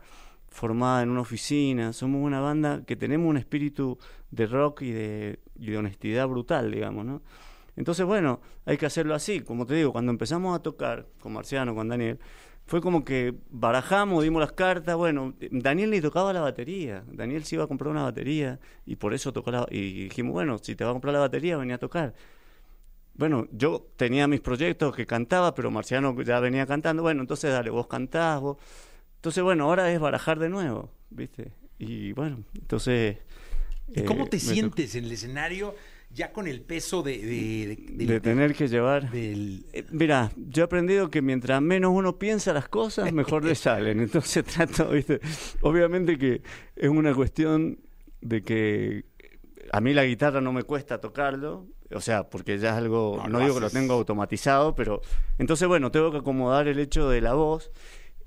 formada 0.53 1.03
en 1.03 1.11
una 1.11 1.23
oficina, 1.23 1.93
somos 1.93 2.23
una 2.23 2.41
banda 2.41 2.83
que 2.87 2.95
tenemos 2.95 3.29
un 3.29 3.37
espíritu 3.37 3.99
de 4.31 4.47
rock 4.47 4.83
y 4.83 4.93
de, 4.93 5.39
honestidad 5.77 6.29
brutal, 6.29 6.71
digamos, 6.71 7.05
¿no? 7.05 7.23
Entonces, 7.75 8.05
bueno, 8.05 8.41
hay 8.67 8.77
que 8.77 8.85
hacerlo 8.85 9.15
así. 9.15 9.41
Como 9.41 9.65
te 9.65 9.75
digo, 9.75 9.93
cuando 9.93 10.13
empezamos 10.13 10.55
a 10.55 10.63
tocar 10.63 11.07
con 11.21 11.33
Marciano, 11.33 11.75
con 11.75 11.89
Daniel, 11.89 12.19
fue 12.67 12.83
como 12.83 13.03
que 13.05 13.35
barajamos, 13.51 14.23
dimos 14.23 14.41
las 14.41 14.53
cartas. 14.53 14.95
Bueno, 14.95 15.35
Daniel 15.51 15.91
ni 15.91 16.01
tocaba 16.03 16.35
la 16.35 16.43
batería. 16.43 17.03
Daniel 17.11 17.45
se 17.45 17.55
iba 17.57 17.65
a 17.65 17.67
comprar 17.67 17.91
una 17.91 18.03
batería 18.03 18.61
y 18.85 18.97
por 18.97 19.15
eso 19.15 19.33
tocó 19.33 19.51
la. 19.51 19.67
Y 19.71 20.05
dijimos, 20.05 20.35
bueno, 20.35 20.59
si 20.59 20.77
te 20.77 20.85
va 20.85 20.91
a 20.91 20.93
comprar 20.93 21.15
la 21.15 21.21
batería, 21.21 21.57
venía 21.57 21.77
a 21.77 21.79
tocar. 21.79 22.15
Bueno, 23.15 23.47
yo 23.53 23.87
tenía 23.97 24.27
mis 24.29 24.41
proyectos 24.41 24.95
que 24.95 25.07
cantaba, 25.07 25.55
pero 25.55 25.71
Marciano 25.71 26.21
ya 26.23 26.41
venía 26.41 26.67
cantando. 26.67 27.03
Bueno, 27.03 27.23
entonces 27.23 27.53
dale, 27.53 27.71
vos 27.71 27.87
cantás, 27.87 28.41
vos. 28.41 28.59
Entonces, 29.23 29.45
bueno, 29.45 29.67
ahora 29.67 29.93
es 29.93 30.01
barajar 30.01 30.41
de 30.41 30.49
nuevo, 30.49 30.91
¿viste? 31.11 31.53
Y 31.79 32.13
bueno, 32.13 32.43
entonces. 32.57 33.19
¿Y 33.95 34.03
cómo 34.03 34.25
eh, 34.25 34.29
te 34.31 34.41
sientes 34.41 34.97
en 34.97 35.05
el 35.05 35.13
escenario 35.13 35.77
ya 36.11 36.33
con 36.33 36.49
el 36.49 36.61
peso 36.61 37.05
de, 37.05 37.19
de- 37.19 38.05
de- 38.05 38.21
tener 38.21 38.53
que 38.53 38.67
llevar. 38.67 39.13
del- 39.13 39.65
Eh, 39.73 39.85
Mira, 39.93 40.33
yo 40.37 40.63
he 40.63 40.67
aprendido 40.67 41.09
que 41.09 41.23
mientras 41.23 41.63
menos 41.63 41.93
uno 41.95 42.19
piensa 42.19 42.53
las 42.53 42.69
cosas, 42.69 43.13
mejor 43.13 43.45
le 43.45 43.55
salen. 43.55 44.01
Entonces 44.01 44.45
trato, 44.57 44.89
¿viste? 44.91 45.21
Obviamente 45.61 46.19
que 46.19 46.43
es 46.75 46.89
una 46.89 47.15
cuestión 47.15 47.79
de 48.23 48.43
que 48.43 49.05
a 49.73 49.81
mí 49.81 49.95
la 49.95 50.05
guitarra 50.05 50.41
no 50.41 50.53
me 50.53 50.65
cuesta 50.65 51.01
tocarlo, 51.01 51.69
o 51.95 52.01
sea, 52.01 52.29
porque 52.29 52.59
ya 52.59 52.71
es 52.71 52.75
algo, 52.75 53.23
No, 53.29 53.39
digo 53.39 53.55
que 53.55 53.61
lo 53.61 53.71
tengo 53.71 53.95
automatizado, 53.95 54.75
pero 54.75 55.01
entonces, 55.39 55.69
bueno, 55.69 55.93
tengo 55.93 56.11
que 56.11 56.19
acomodar 56.19 56.67
el 56.67 56.81
hecho 56.81 57.09
de 57.09 57.21
la 57.21 57.35
voz. 57.35 57.71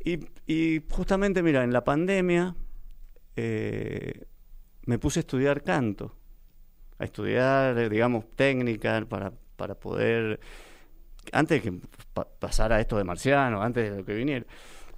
Y, 0.06 0.82
justamente, 0.92 1.42
mira, 1.42 1.64
en 1.64 1.74
la 1.74 1.84
pandemia 1.84 2.56
eh, 3.36 4.26
me 4.86 5.00
puse 5.00 5.20
a 5.20 5.22
estudiar 5.22 5.64
canto, 5.64 6.16
a 7.00 7.06
estudiar, 7.06 7.78
eh, 7.80 7.90
digamos, 7.90 8.26
técnica 8.36 9.06
para, 9.10 9.34
para 9.58 9.76
poder 9.76 10.40
antes 11.34 11.64
de 11.64 11.72
que 11.72 11.80
pa- 12.14 12.28
pasara 12.40 12.82
esto 12.82 12.98
de 12.98 13.04
Marciano, 13.06 13.62
antes 13.62 13.92
de 13.92 13.98
lo 14.00 14.06
que 14.06 14.14
viniera. 14.16 14.46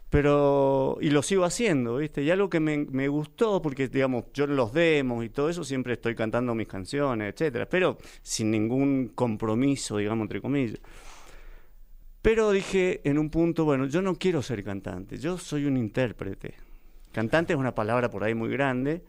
Pero, 0.10 0.98
y 1.02 1.10
lo 1.12 1.24
sigo 1.24 1.46
haciendo, 1.46 1.98
¿viste? 1.98 2.24
Y 2.24 2.32
algo 2.32 2.50
que 2.50 2.60
me, 2.62 2.80
me 2.92 3.08
gustó, 3.10 3.62
porque, 3.62 3.90
digamos, 3.90 4.26
yo 4.34 4.46
en 4.46 4.56
los 4.56 4.74
demos 4.74 5.26
y 5.26 5.30
todo 5.30 5.50
eso 5.50 5.64
siempre 5.66 5.94
estoy 5.94 6.16
cantando 6.16 6.56
mis 6.56 6.68
canciones, 6.68 7.34
etcétera, 7.34 7.68
pero 7.70 7.98
sin 8.24 8.52
ningún 8.52 9.10
compromiso, 9.16 9.98
digamos, 9.98 10.24
entre 10.26 10.42
comillas. 10.42 10.80
Pero 12.28 12.52
dije 12.52 13.00
en 13.06 13.20
un 13.20 13.30
punto, 13.30 13.64
bueno, 13.64 13.86
yo 13.86 14.02
no 14.02 14.16
quiero 14.16 14.42
ser 14.42 14.62
cantante, 14.62 15.18
yo 15.18 15.38
soy 15.38 15.64
un 15.64 15.78
intérprete. 15.78 16.56
Cantante 17.14 17.54
es 17.54 17.58
una 17.58 17.74
palabra 17.74 18.10
por 18.10 18.22
ahí 18.22 18.36
muy 18.36 18.50
grande, 18.50 19.02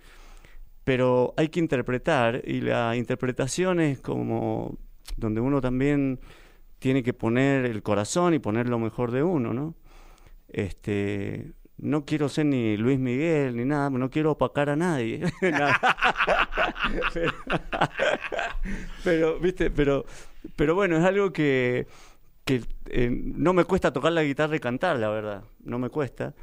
pero 0.84 1.34
hay 1.37 1.48
que 1.48 1.58
interpretar 1.58 2.40
y 2.44 2.60
la 2.60 2.94
interpretación 2.94 3.80
es 3.80 3.98
como 3.98 4.78
donde 5.16 5.40
uno 5.40 5.60
también 5.60 6.20
tiene 6.78 7.02
que 7.02 7.12
poner 7.12 7.64
el 7.64 7.82
corazón 7.82 8.34
y 8.34 8.38
poner 8.38 8.68
lo 8.68 8.78
mejor 8.78 9.10
de 9.10 9.25
uno, 9.25 9.52
¿no? 9.52 9.75
Este, 10.48 11.54
no 11.76 12.04
quiero 12.04 12.28
ser 12.28 12.46
ni 12.46 12.76
Luis 12.76 13.00
Miguel 13.00 13.56
ni 13.56 13.64
nada, 13.64 13.90
no 13.90 14.10
quiero 14.10 14.30
opacar 14.30 14.70
a 14.70 14.76
nadie. 14.76 15.25
Pero, 17.12 17.32
pero, 19.02 19.40
viste, 19.40 19.70
pero, 19.70 20.04
pero 20.56 20.75
bueno, 20.75 20.96
es 20.96 21.04
algo 21.04 21.32
que, 21.32 21.87
que 22.49 22.62
eh, 22.87 23.11
no 23.12 23.52
me 23.52 23.64
cuesta 23.64 23.93
tocar 23.93 24.11
la 24.12 24.23
guitarra 24.25 24.57
y 24.57 24.59
cantar, 24.59 24.99
la 24.99 25.11
verdad, 25.11 25.45
no 25.62 25.78
me 25.78 25.90
cuesta. 25.90 26.35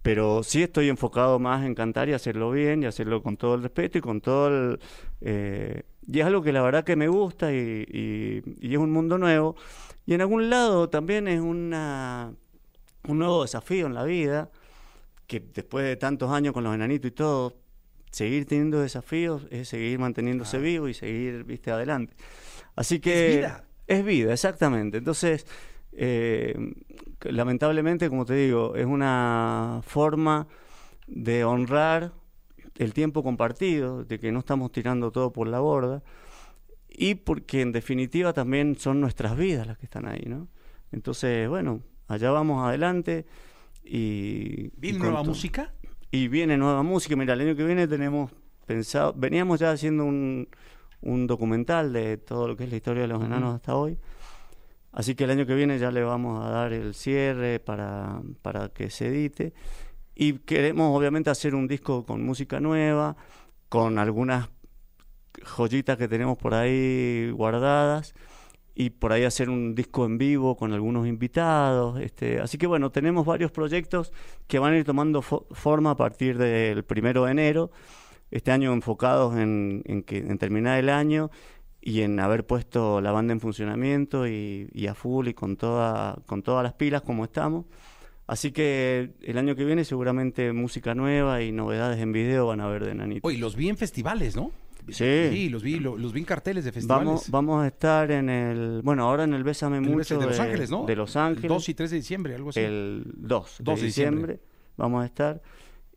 Pero 0.00 0.42
sí 0.42 0.62
estoy 0.62 0.88
enfocado 0.88 1.38
más 1.38 1.62
en 1.66 1.74
cantar 1.74 2.08
y 2.08 2.14
hacerlo 2.14 2.50
bien 2.50 2.82
y 2.82 2.86
hacerlo 2.86 3.22
con 3.22 3.36
todo 3.36 3.54
el 3.56 3.62
respeto 3.62 3.98
y 3.98 4.00
con 4.00 4.22
todo 4.22 4.48
el... 4.48 4.80
eh, 5.20 5.82
y 6.06 6.20
es 6.20 6.26
algo 6.26 6.42
que 6.42 6.52
la 6.52 6.62
verdad 6.62 6.84
que 6.84 6.96
me 6.96 7.06
gusta 7.06 7.52
y, 7.52 7.84
y- 7.86 8.42
y 8.66 8.72
es 8.72 8.78
un 8.78 8.90
mundo 8.90 9.18
nuevo. 9.18 9.54
Y 10.06 10.14
en 10.14 10.22
algún 10.22 10.48
lado 10.48 10.88
también 10.88 11.28
es 11.28 11.40
una, 11.40 12.32
un 13.06 13.18
nuevo 13.18 13.42
desafío 13.42 13.86
en 13.86 13.94
la 13.94 14.04
vida, 14.04 14.50
que 15.26 15.38
después 15.40 15.84
de 15.84 15.96
tantos 15.96 16.30
años 16.30 16.54
con 16.54 16.64
los 16.64 16.74
enanitos 16.74 17.08
y 17.10 17.14
todo, 17.14 17.58
seguir 18.10 18.46
teniendo 18.46 18.80
desafíos 18.80 19.46
es 19.50 19.68
seguir 19.68 19.98
manteniéndose 19.98 20.58
vivo 20.58 20.88
y 20.88 20.94
seguir, 20.94 21.44
viste, 21.44 21.70
adelante. 21.70 22.14
Así 22.74 23.00
que... 23.00 23.28
Es 23.30 23.36
vida. 23.36 23.64
Es 23.86 24.04
vida, 24.04 24.32
exactamente. 24.32 24.98
Entonces, 24.98 25.46
eh, 25.92 26.54
lamentablemente, 27.22 28.08
como 28.08 28.24
te 28.24 28.34
digo, 28.34 28.74
es 28.76 28.86
una 28.86 29.80
forma 29.84 30.46
de 31.06 31.44
honrar 31.44 32.12
el 32.78 32.94
tiempo 32.94 33.22
compartido, 33.22 34.04
de 34.04 34.18
que 34.18 34.32
no 34.32 34.40
estamos 34.40 34.72
tirando 34.72 35.10
todo 35.10 35.32
por 35.32 35.48
la 35.48 35.60
borda, 35.60 36.02
y 36.88 37.14
porque 37.16 37.60
en 37.60 37.72
definitiva 37.72 38.32
también 38.32 38.76
son 38.76 39.00
nuestras 39.00 39.36
vidas 39.36 39.66
las 39.66 39.78
que 39.78 39.86
están 39.86 40.06
ahí, 40.06 40.24
¿no? 40.26 40.48
Entonces, 40.90 41.48
bueno, 41.48 41.80
allá 42.08 42.30
vamos 42.30 42.66
adelante 42.66 43.26
y... 43.84 44.68
¿Viene 44.78 44.98
y 44.98 45.00
nueva 45.00 45.22
música? 45.22 45.72
y 46.12 46.28
viene 46.28 46.56
nueva 46.56 46.84
música. 46.84 47.16
Mira, 47.16 47.32
el 47.32 47.40
año 47.40 47.56
que 47.56 47.64
viene 47.64 47.88
tenemos 47.88 48.30
pensado, 48.66 49.12
veníamos 49.16 49.58
ya 49.58 49.72
haciendo 49.72 50.04
un, 50.04 50.46
un 51.02 51.26
documental 51.26 51.92
de 51.92 52.16
todo 52.16 52.48
lo 52.48 52.56
que 52.56 52.64
es 52.64 52.70
la 52.70 52.76
historia 52.76 53.02
de 53.02 53.08
los 53.08 53.22
enanos 53.22 53.54
hasta 53.54 53.74
hoy. 53.76 53.98
Así 54.92 55.14
que 55.14 55.24
el 55.24 55.30
año 55.30 55.46
que 55.46 55.54
viene 55.54 55.78
ya 55.78 55.90
le 55.90 56.02
vamos 56.02 56.44
a 56.44 56.50
dar 56.50 56.72
el 56.72 56.94
cierre 56.94 57.60
para, 57.60 58.20
para 58.42 58.68
que 58.68 58.90
se 58.90 59.08
edite. 59.08 59.52
Y 60.14 60.34
queremos 60.40 60.96
obviamente 60.96 61.30
hacer 61.30 61.54
un 61.54 61.66
disco 61.66 62.04
con 62.04 62.24
música 62.24 62.60
nueva, 62.60 63.16
con 63.68 63.98
algunas 63.98 64.50
joyitas 65.56 65.96
que 65.96 66.08
tenemos 66.08 66.36
por 66.36 66.52
ahí 66.52 67.30
guardadas 67.30 68.14
y 68.74 68.90
por 68.90 69.12
ahí 69.12 69.24
hacer 69.24 69.48
un 69.48 69.74
disco 69.74 70.04
en 70.04 70.18
vivo 70.18 70.56
con 70.56 70.72
algunos 70.74 71.06
invitados. 71.06 71.98
Este, 72.00 72.40
así 72.40 72.58
que 72.58 72.66
bueno, 72.66 72.90
tenemos 72.90 73.24
varios 73.24 73.50
proyectos 73.50 74.12
que 74.46 74.58
van 74.58 74.74
a 74.74 74.76
ir 74.76 74.84
tomando 74.84 75.22
fo- 75.22 75.46
forma 75.52 75.92
a 75.92 75.96
partir 75.96 76.36
del 76.36 76.84
primero 76.84 77.24
de 77.24 77.30
enero. 77.32 77.70
Este 78.32 78.50
año 78.50 78.72
enfocados 78.72 79.36
en, 79.36 79.82
en, 79.84 80.02
que, 80.02 80.18
en 80.18 80.36
terminar 80.38 80.78
el 80.80 80.88
año 80.88 81.30
y 81.80 82.00
en 82.00 82.18
haber 82.18 82.44
puesto 82.46 83.00
la 83.00 83.12
banda 83.12 83.32
en 83.32 83.40
funcionamiento 83.40 84.26
y, 84.26 84.68
y 84.72 84.86
a 84.88 84.94
full 84.94 85.28
y 85.28 85.34
con, 85.34 85.56
toda, 85.56 86.16
con 86.26 86.42
todas 86.42 86.64
las 86.64 86.72
pilas 86.72 87.02
como 87.02 87.22
estamos. 87.24 87.66
Así 88.26 88.50
que 88.52 89.12
el 89.22 89.36
año 89.38 89.54
que 89.56 89.64
viene 89.64 89.84
seguramente 89.84 90.52
música 90.52 90.94
nueva 90.94 91.42
y 91.42 91.52
novedades 91.52 91.98
en 92.00 92.12
video 92.12 92.46
van 92.46 92.60
a 92.60 92.66
ver 92.68 92.84
de 92.84 92.94
Nanito. 92.94 93.26
Oye, 93.28 93.38
los 93.38 93.54
vi 93.56 93.68
en 93.68 93.76
festivales, 93.76 94.34
¿no? 94.36 94.50
Sí. 94.88 95.28
Sí, 95.30 95.48
los 95.48 95.62
vi, 95.62 95.78
lo- 95.78 95.96
los 95.96 96.12
vi 96.12 96.20
en 96.20 96.26
carteles 96.26 96.64
de 96.64 96.72
festivales. 96.72 97.04
Vamos, 97.06 97.30
vamos 97.30 97.62
a 97.62 97.66
estar 97.68 98.10
en 98.10 98.28
el, 98.30 98.80
bueno, 98.82 99.04
ahora 99.04 99.24
en 99.24 99.34
el 99.34 99.44
Bésame 99.44 99.76
El 99.76 99.82
Mucho 99.82 100.18
de 100.18 100.26
Los 100.26 100.40
Ángeles, 100.40 100.70
¿no? 100.70 100.86
de 100.86 100.96
Los 100.96 101.14
El 101.16 101.22
Ángeles. 101.22 101.48
2 101.48 101.68
y 101.68 101.74
3 101.74 101.90
de 101.90 101.96
diciembre, 101.98 102.34
algo 102.34 102.50
así. 102.50 102.60
el 102.60 103.04
2, 103.16 103.56
2 103.60 103.76
de 103.76 103.80
de 103.82 103.86
diciembre. 103.86 104.32
diciembre 104.32 104.40
vamos 104.76 105.02
a 105.02 105.06
estar 105.06 105.42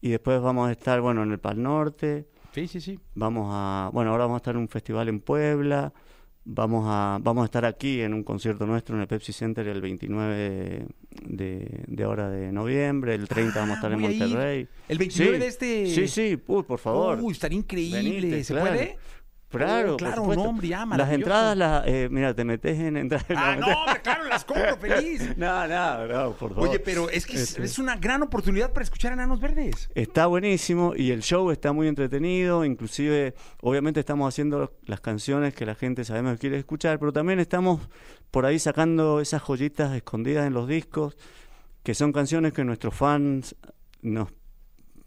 y 0.06 0.10
después 0.10 0.40
vamos 0.40 0.70
a 0.70 0.72
estar 0.72 1.02
bueno 1.02 1.24
en 1.24 1.32
el 1.32 1.40
Pal 1.40 1.62
Norte 1.62 2.28
Sí, 2.54 2.68
sí, 2.68 2.80
sí. 2.80 3.00
vamos 3.16 3.48
a 3.52 3.90
bueno 3.92 4.12
ahora 4.12 4.26
vamos 4.26 4.36
a 4.36 4.38
estar 4.38 4.56
en 4.56 4.62
un 4.62 4.70
festival 4.70 5.10
en 5.10 5.20
Puebla 5.20 5.92
vamos 6.46 6.86
a 6.88 7.18
vamos 7.22 7.42
a 7.42 7.46
estar 7.46 7.66
aquí 7.66 8.02
en 8.02 8.14
un 8.14 8.24
concierto 8.24 8.68
nuestro 8.68 8.96
en 8.96 9.02
el 9.02 9.08
Pepsi 9.08 9.34
Center 9.34 9.68
el 9.68 9.82
29 9.82 10.86
de, 11.24 11.84
de, 11.88 12.04
ahora 12.04 12.30
de 12.30 12.52
noviembre 12.52 13.16
el 13.16 13.28
30 13.28 13.60
vamos 13.60 13.74
a 13.74 13.76
estar 13.80 13.92
en 13.94 14.02
voy 14.02 14.12
a 14.12 14.16
ir. 14.16 14.22
Monterrey 14.22 14.68
El 14.88 14.98
29 15.00 15.34
Sí, 15.38 15.40
de 15.42 15.48
este... 15.48 15.86
sí 15.88 16.08
sí 16.08 16.39
uy, 16.48 16.63
por 16.63 16.78
favor 16.80 17.20
Uy, 17.22 17.32
estaría 17.34 17.58
increíble. 17.58 18.44
¿Se 18.44 18.54
claro. 18.54 18.70
puede? 18.70 18.98
Claro, 19.58 19.94
Oh, 19.94 19.98
claro, 19.98 20.15
supuesto. 20.18 20.44
no, 20.44 20.50
hombre, 20.50 20.68
ya, 20.68 20.86
Las 20.86 21.12
entradas, 21.12 21.58
las, 21.58 21.88
eh, 21.88 22.08
mira, 22.12 22.34
te 22.34 22.44
metes 22.44 22.80
en 22.80 22.98
entrar. 22.98 23.26
Ah, 23.36 23.56
no, 23.60 23.68
hombre, 23.68 24.02
claro, 24.04 24.24
las 24.26 24.44
compro 24.46 24.78
feliz. 24.78 25.22
No, 25.38 25.68
no, 25.68 26.08
no, 26.08 26.32
por 26.34 26.54
favor. 26.54 26.70
Oye, 26.70 26.80
pero 26.80 27.10
es 27.10 27.26
que 27.26 27.36
es, 27.36 27.50
Este, 27.52 27.63
es 27.63 27.80
una 27.80 27.96
gran 27.98 28.22
oportunidad 28.24 28.72
para 28.74 28.84
escuchar 28.84 29.13
Enanos 29.13 29.39
Verdes. 29.39 29.89
Está 29.96 30.26
buenísimo 30.28 30.94
y 30.96 31.12
el 31.12 31.22
show 31.22 31.52
está 31.52 31.72
muy 31.74 31.88
entretenido, 31.88 32.63
inclusive 32.65 33.34
obviamente 33.62 34.00
estamos 34.00 34.28
haciendo 34.34 34.74
las 34.86 35.00
canciones 35.02 35.54
que 35.54 35.65
la 35.65 35.76
gente 35.76 36.04
sabemos 36.04 36.34
que 36.34 36.39
quiere 36.39 36.58
escuchar, 36.58 37.00
pero 37.00 37.12
también 37.13 37.39
estamos 37.39 37.82
por 38.32 38.46
ahí 38.46 38.60
sacando 38.60 39.20
esas 39.22 39.41
joyitas 39.41 39.94
escondidas 39.96 40.46
en 40.48 40.54
los 40.54 40.68
discos, 40.68 41.18
que 41.84 41.94
son 41.94 42.12
canciones 42.12 42.52
que 42.54 42.63
nuestros 42.63 42.94
fans 42.96 43.56
nos, 44.02 44.30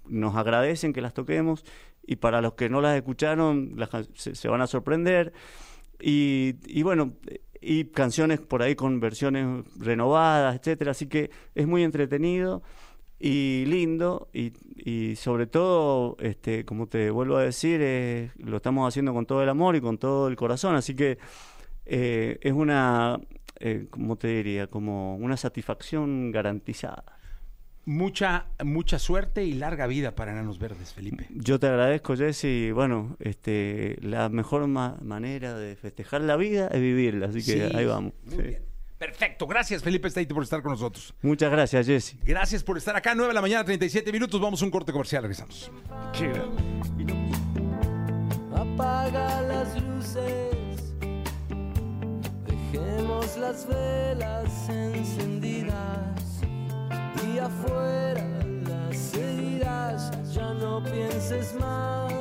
nos 0.07 0.37
agradecen 0.37 0.93
que 0.93 1.01
las 1.01 1.13
toquemos 1.15 1.65
y 2.09 2.17
para 2.17 2.41
los 2.41 2.55
que 2.55 2.71
no 2.71 2.81
las 2.81 2.97
escucharon 2.97 3.75
las 3.77 3.91
se, 4.15 4.49
van 4.49 4.63
a 4.63 4.67
sorprender. 4.67 5.33
Y, 6.01 6.57
y 6.67 6.83
bueno 6.83 7.13
y 7.61 7.87
canciones 7.87 8.41
por 8.41 8.63
ahí 8.63 8.75
con 8.75 8.99
versiones 8.99 9.65
renovadas 9.79 10.57
etcétera. 10.57 10.93
Así 10.93 11.07
que 11.07 11.31
es 11.55 11.67
muy 11.67 11.85
entretenido 11.85 12.63
y 13.21 13.65
lindo 13.67 14.29
y, 14.33 15.17
sobre 15.17 15.47
todo 15.47 16.17
este 16.21 16.65
como 16.65 16.87
te 16.87 17.11
vuelvo 17.11 17.37
a 17.37 17.43
decir 17.43 17.81
eh, 17.83 18.31
lo 18.39 18.57
estamos 18.57 18.89
haciendo 18.89 19.13
con 19.13 19.27
todo 19.27 19.43
el 19.43 19.49
amor 19.51 19.77
y 19.77 19.81
con 19.83 19.99
todo 19.99 20.29
el 20.29 20.37
corazón. 20.37 20.77
Así 20.77 20.95
que 20.95 21.19
eh, 21.85 22.39
es 22.41 22.53
una 22.53 23.21
eh, 23.61 23.87
como 23.91 24.17
te 24.17 24.29
diría 24.29 24.69
como 24.69 25.17
una 25.17 25.37
satisfacción 25.37 26.31
garantizada 26.31 27.18
Mucha, 27.91 28.45
mucha 28.63 28.99
suerte 28.99 29.45
y 29.45 29.55
larga 29.55 29.87
vida 29.87 30.15
para 30.15 30.33
Enanos 30.33 30.59
Verdes, 30.59 30.93
Felipe. 30.93 31.27
Yo 31.31 31.59
te 31.59 31.69
agradezco, 31.69 32.15
Jesse. 32.17 32.45
y 32.45 32.71
Bueno, 32.71 33.17
este, 33.19 33.97
la 34.03 34.29
mejor 34.29 34.67
ma- 34.67 34.99
manera 35.01 35.57
de 35.57 35.75
festejar 35.75 36.21
la 36.21 36.37
vida 36.37 36.69
es 36.71 36.81
vivirla, 36.83 37.29
así 37.29 37.39
que 37.39 37.69
Sí, 37.71 37.77
ahí 37.77 37.87
vamos. 37.87 38.13
muy 38.27 38.37
sí. 38.37 38.43
bien. 38.43 38.63
Perfecto. 38.99 39.47
Gracias, 39.47 39.83
Felipe 39.83 40.11
Steite, 40.11 40.35
por 40.35 40.43
estar 40.43 40.61
con 40.61 40.73
nosotros. 40.73 41.15
Muchas 41.23 41.51
gracias, 41.51 41.87
Jesse. 41.87 42.17
Gracias 42.25 42.63
por 42.63 42.77
estar 42.77 42.95
acá. 42.95 43.15
9 43.15 43.29
de 43.31 43.35
la 43.35 43.41
mañana, 43.41 43.65
37 43.65 44.13
minutos. 44.13 44.39
Vamos 44.39 44.61
a 44.61 44.67
un 44.67 44.71
corte 44.71 44.93
comercial. 44.93 45.23
Regresamos. 45.23 45.71
Apaga 48.55 49.41
las 49.43 49.83
luces, 49.83 50.93
dejemos 52.47 53.37
las 53.39 53.67
velas 53.67 54.69
encendidas 54.69 56.18
afuera 57.39 58.25
las 58.67 59.15
heridas, 59.15 60.11
ya 60.33 60.53
no 60.55 60.83
pienses 60.83 61.55
más 61.55 62.13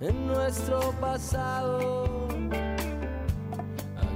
en 0.00 0.26
nuestro 0.26 0.92
pasado. 1.00 2.28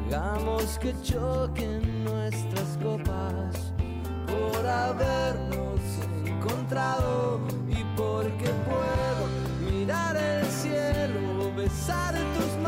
Hagamos 0.06 0.78
que 0.78 0.94
choquen 1.02 2.04
nuestras 2.04 2.78
copas 2.82 3.72
por 4.26 4.66
habernos 4.66 5.80
encontrado 6.24 7.40
y 7.68 7.84
porque 7.96 8.50
puedo 8.68 9.70
mirar 9.70 10.16
el 10.16 10.44
cielo, 10.46 11.52
besar 11.56 12.14
tus 12.36 12.60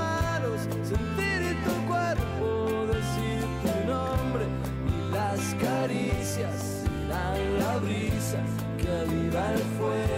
aviva 9.32 9.52
el 9.52 9.58
fuego 9.78 10.12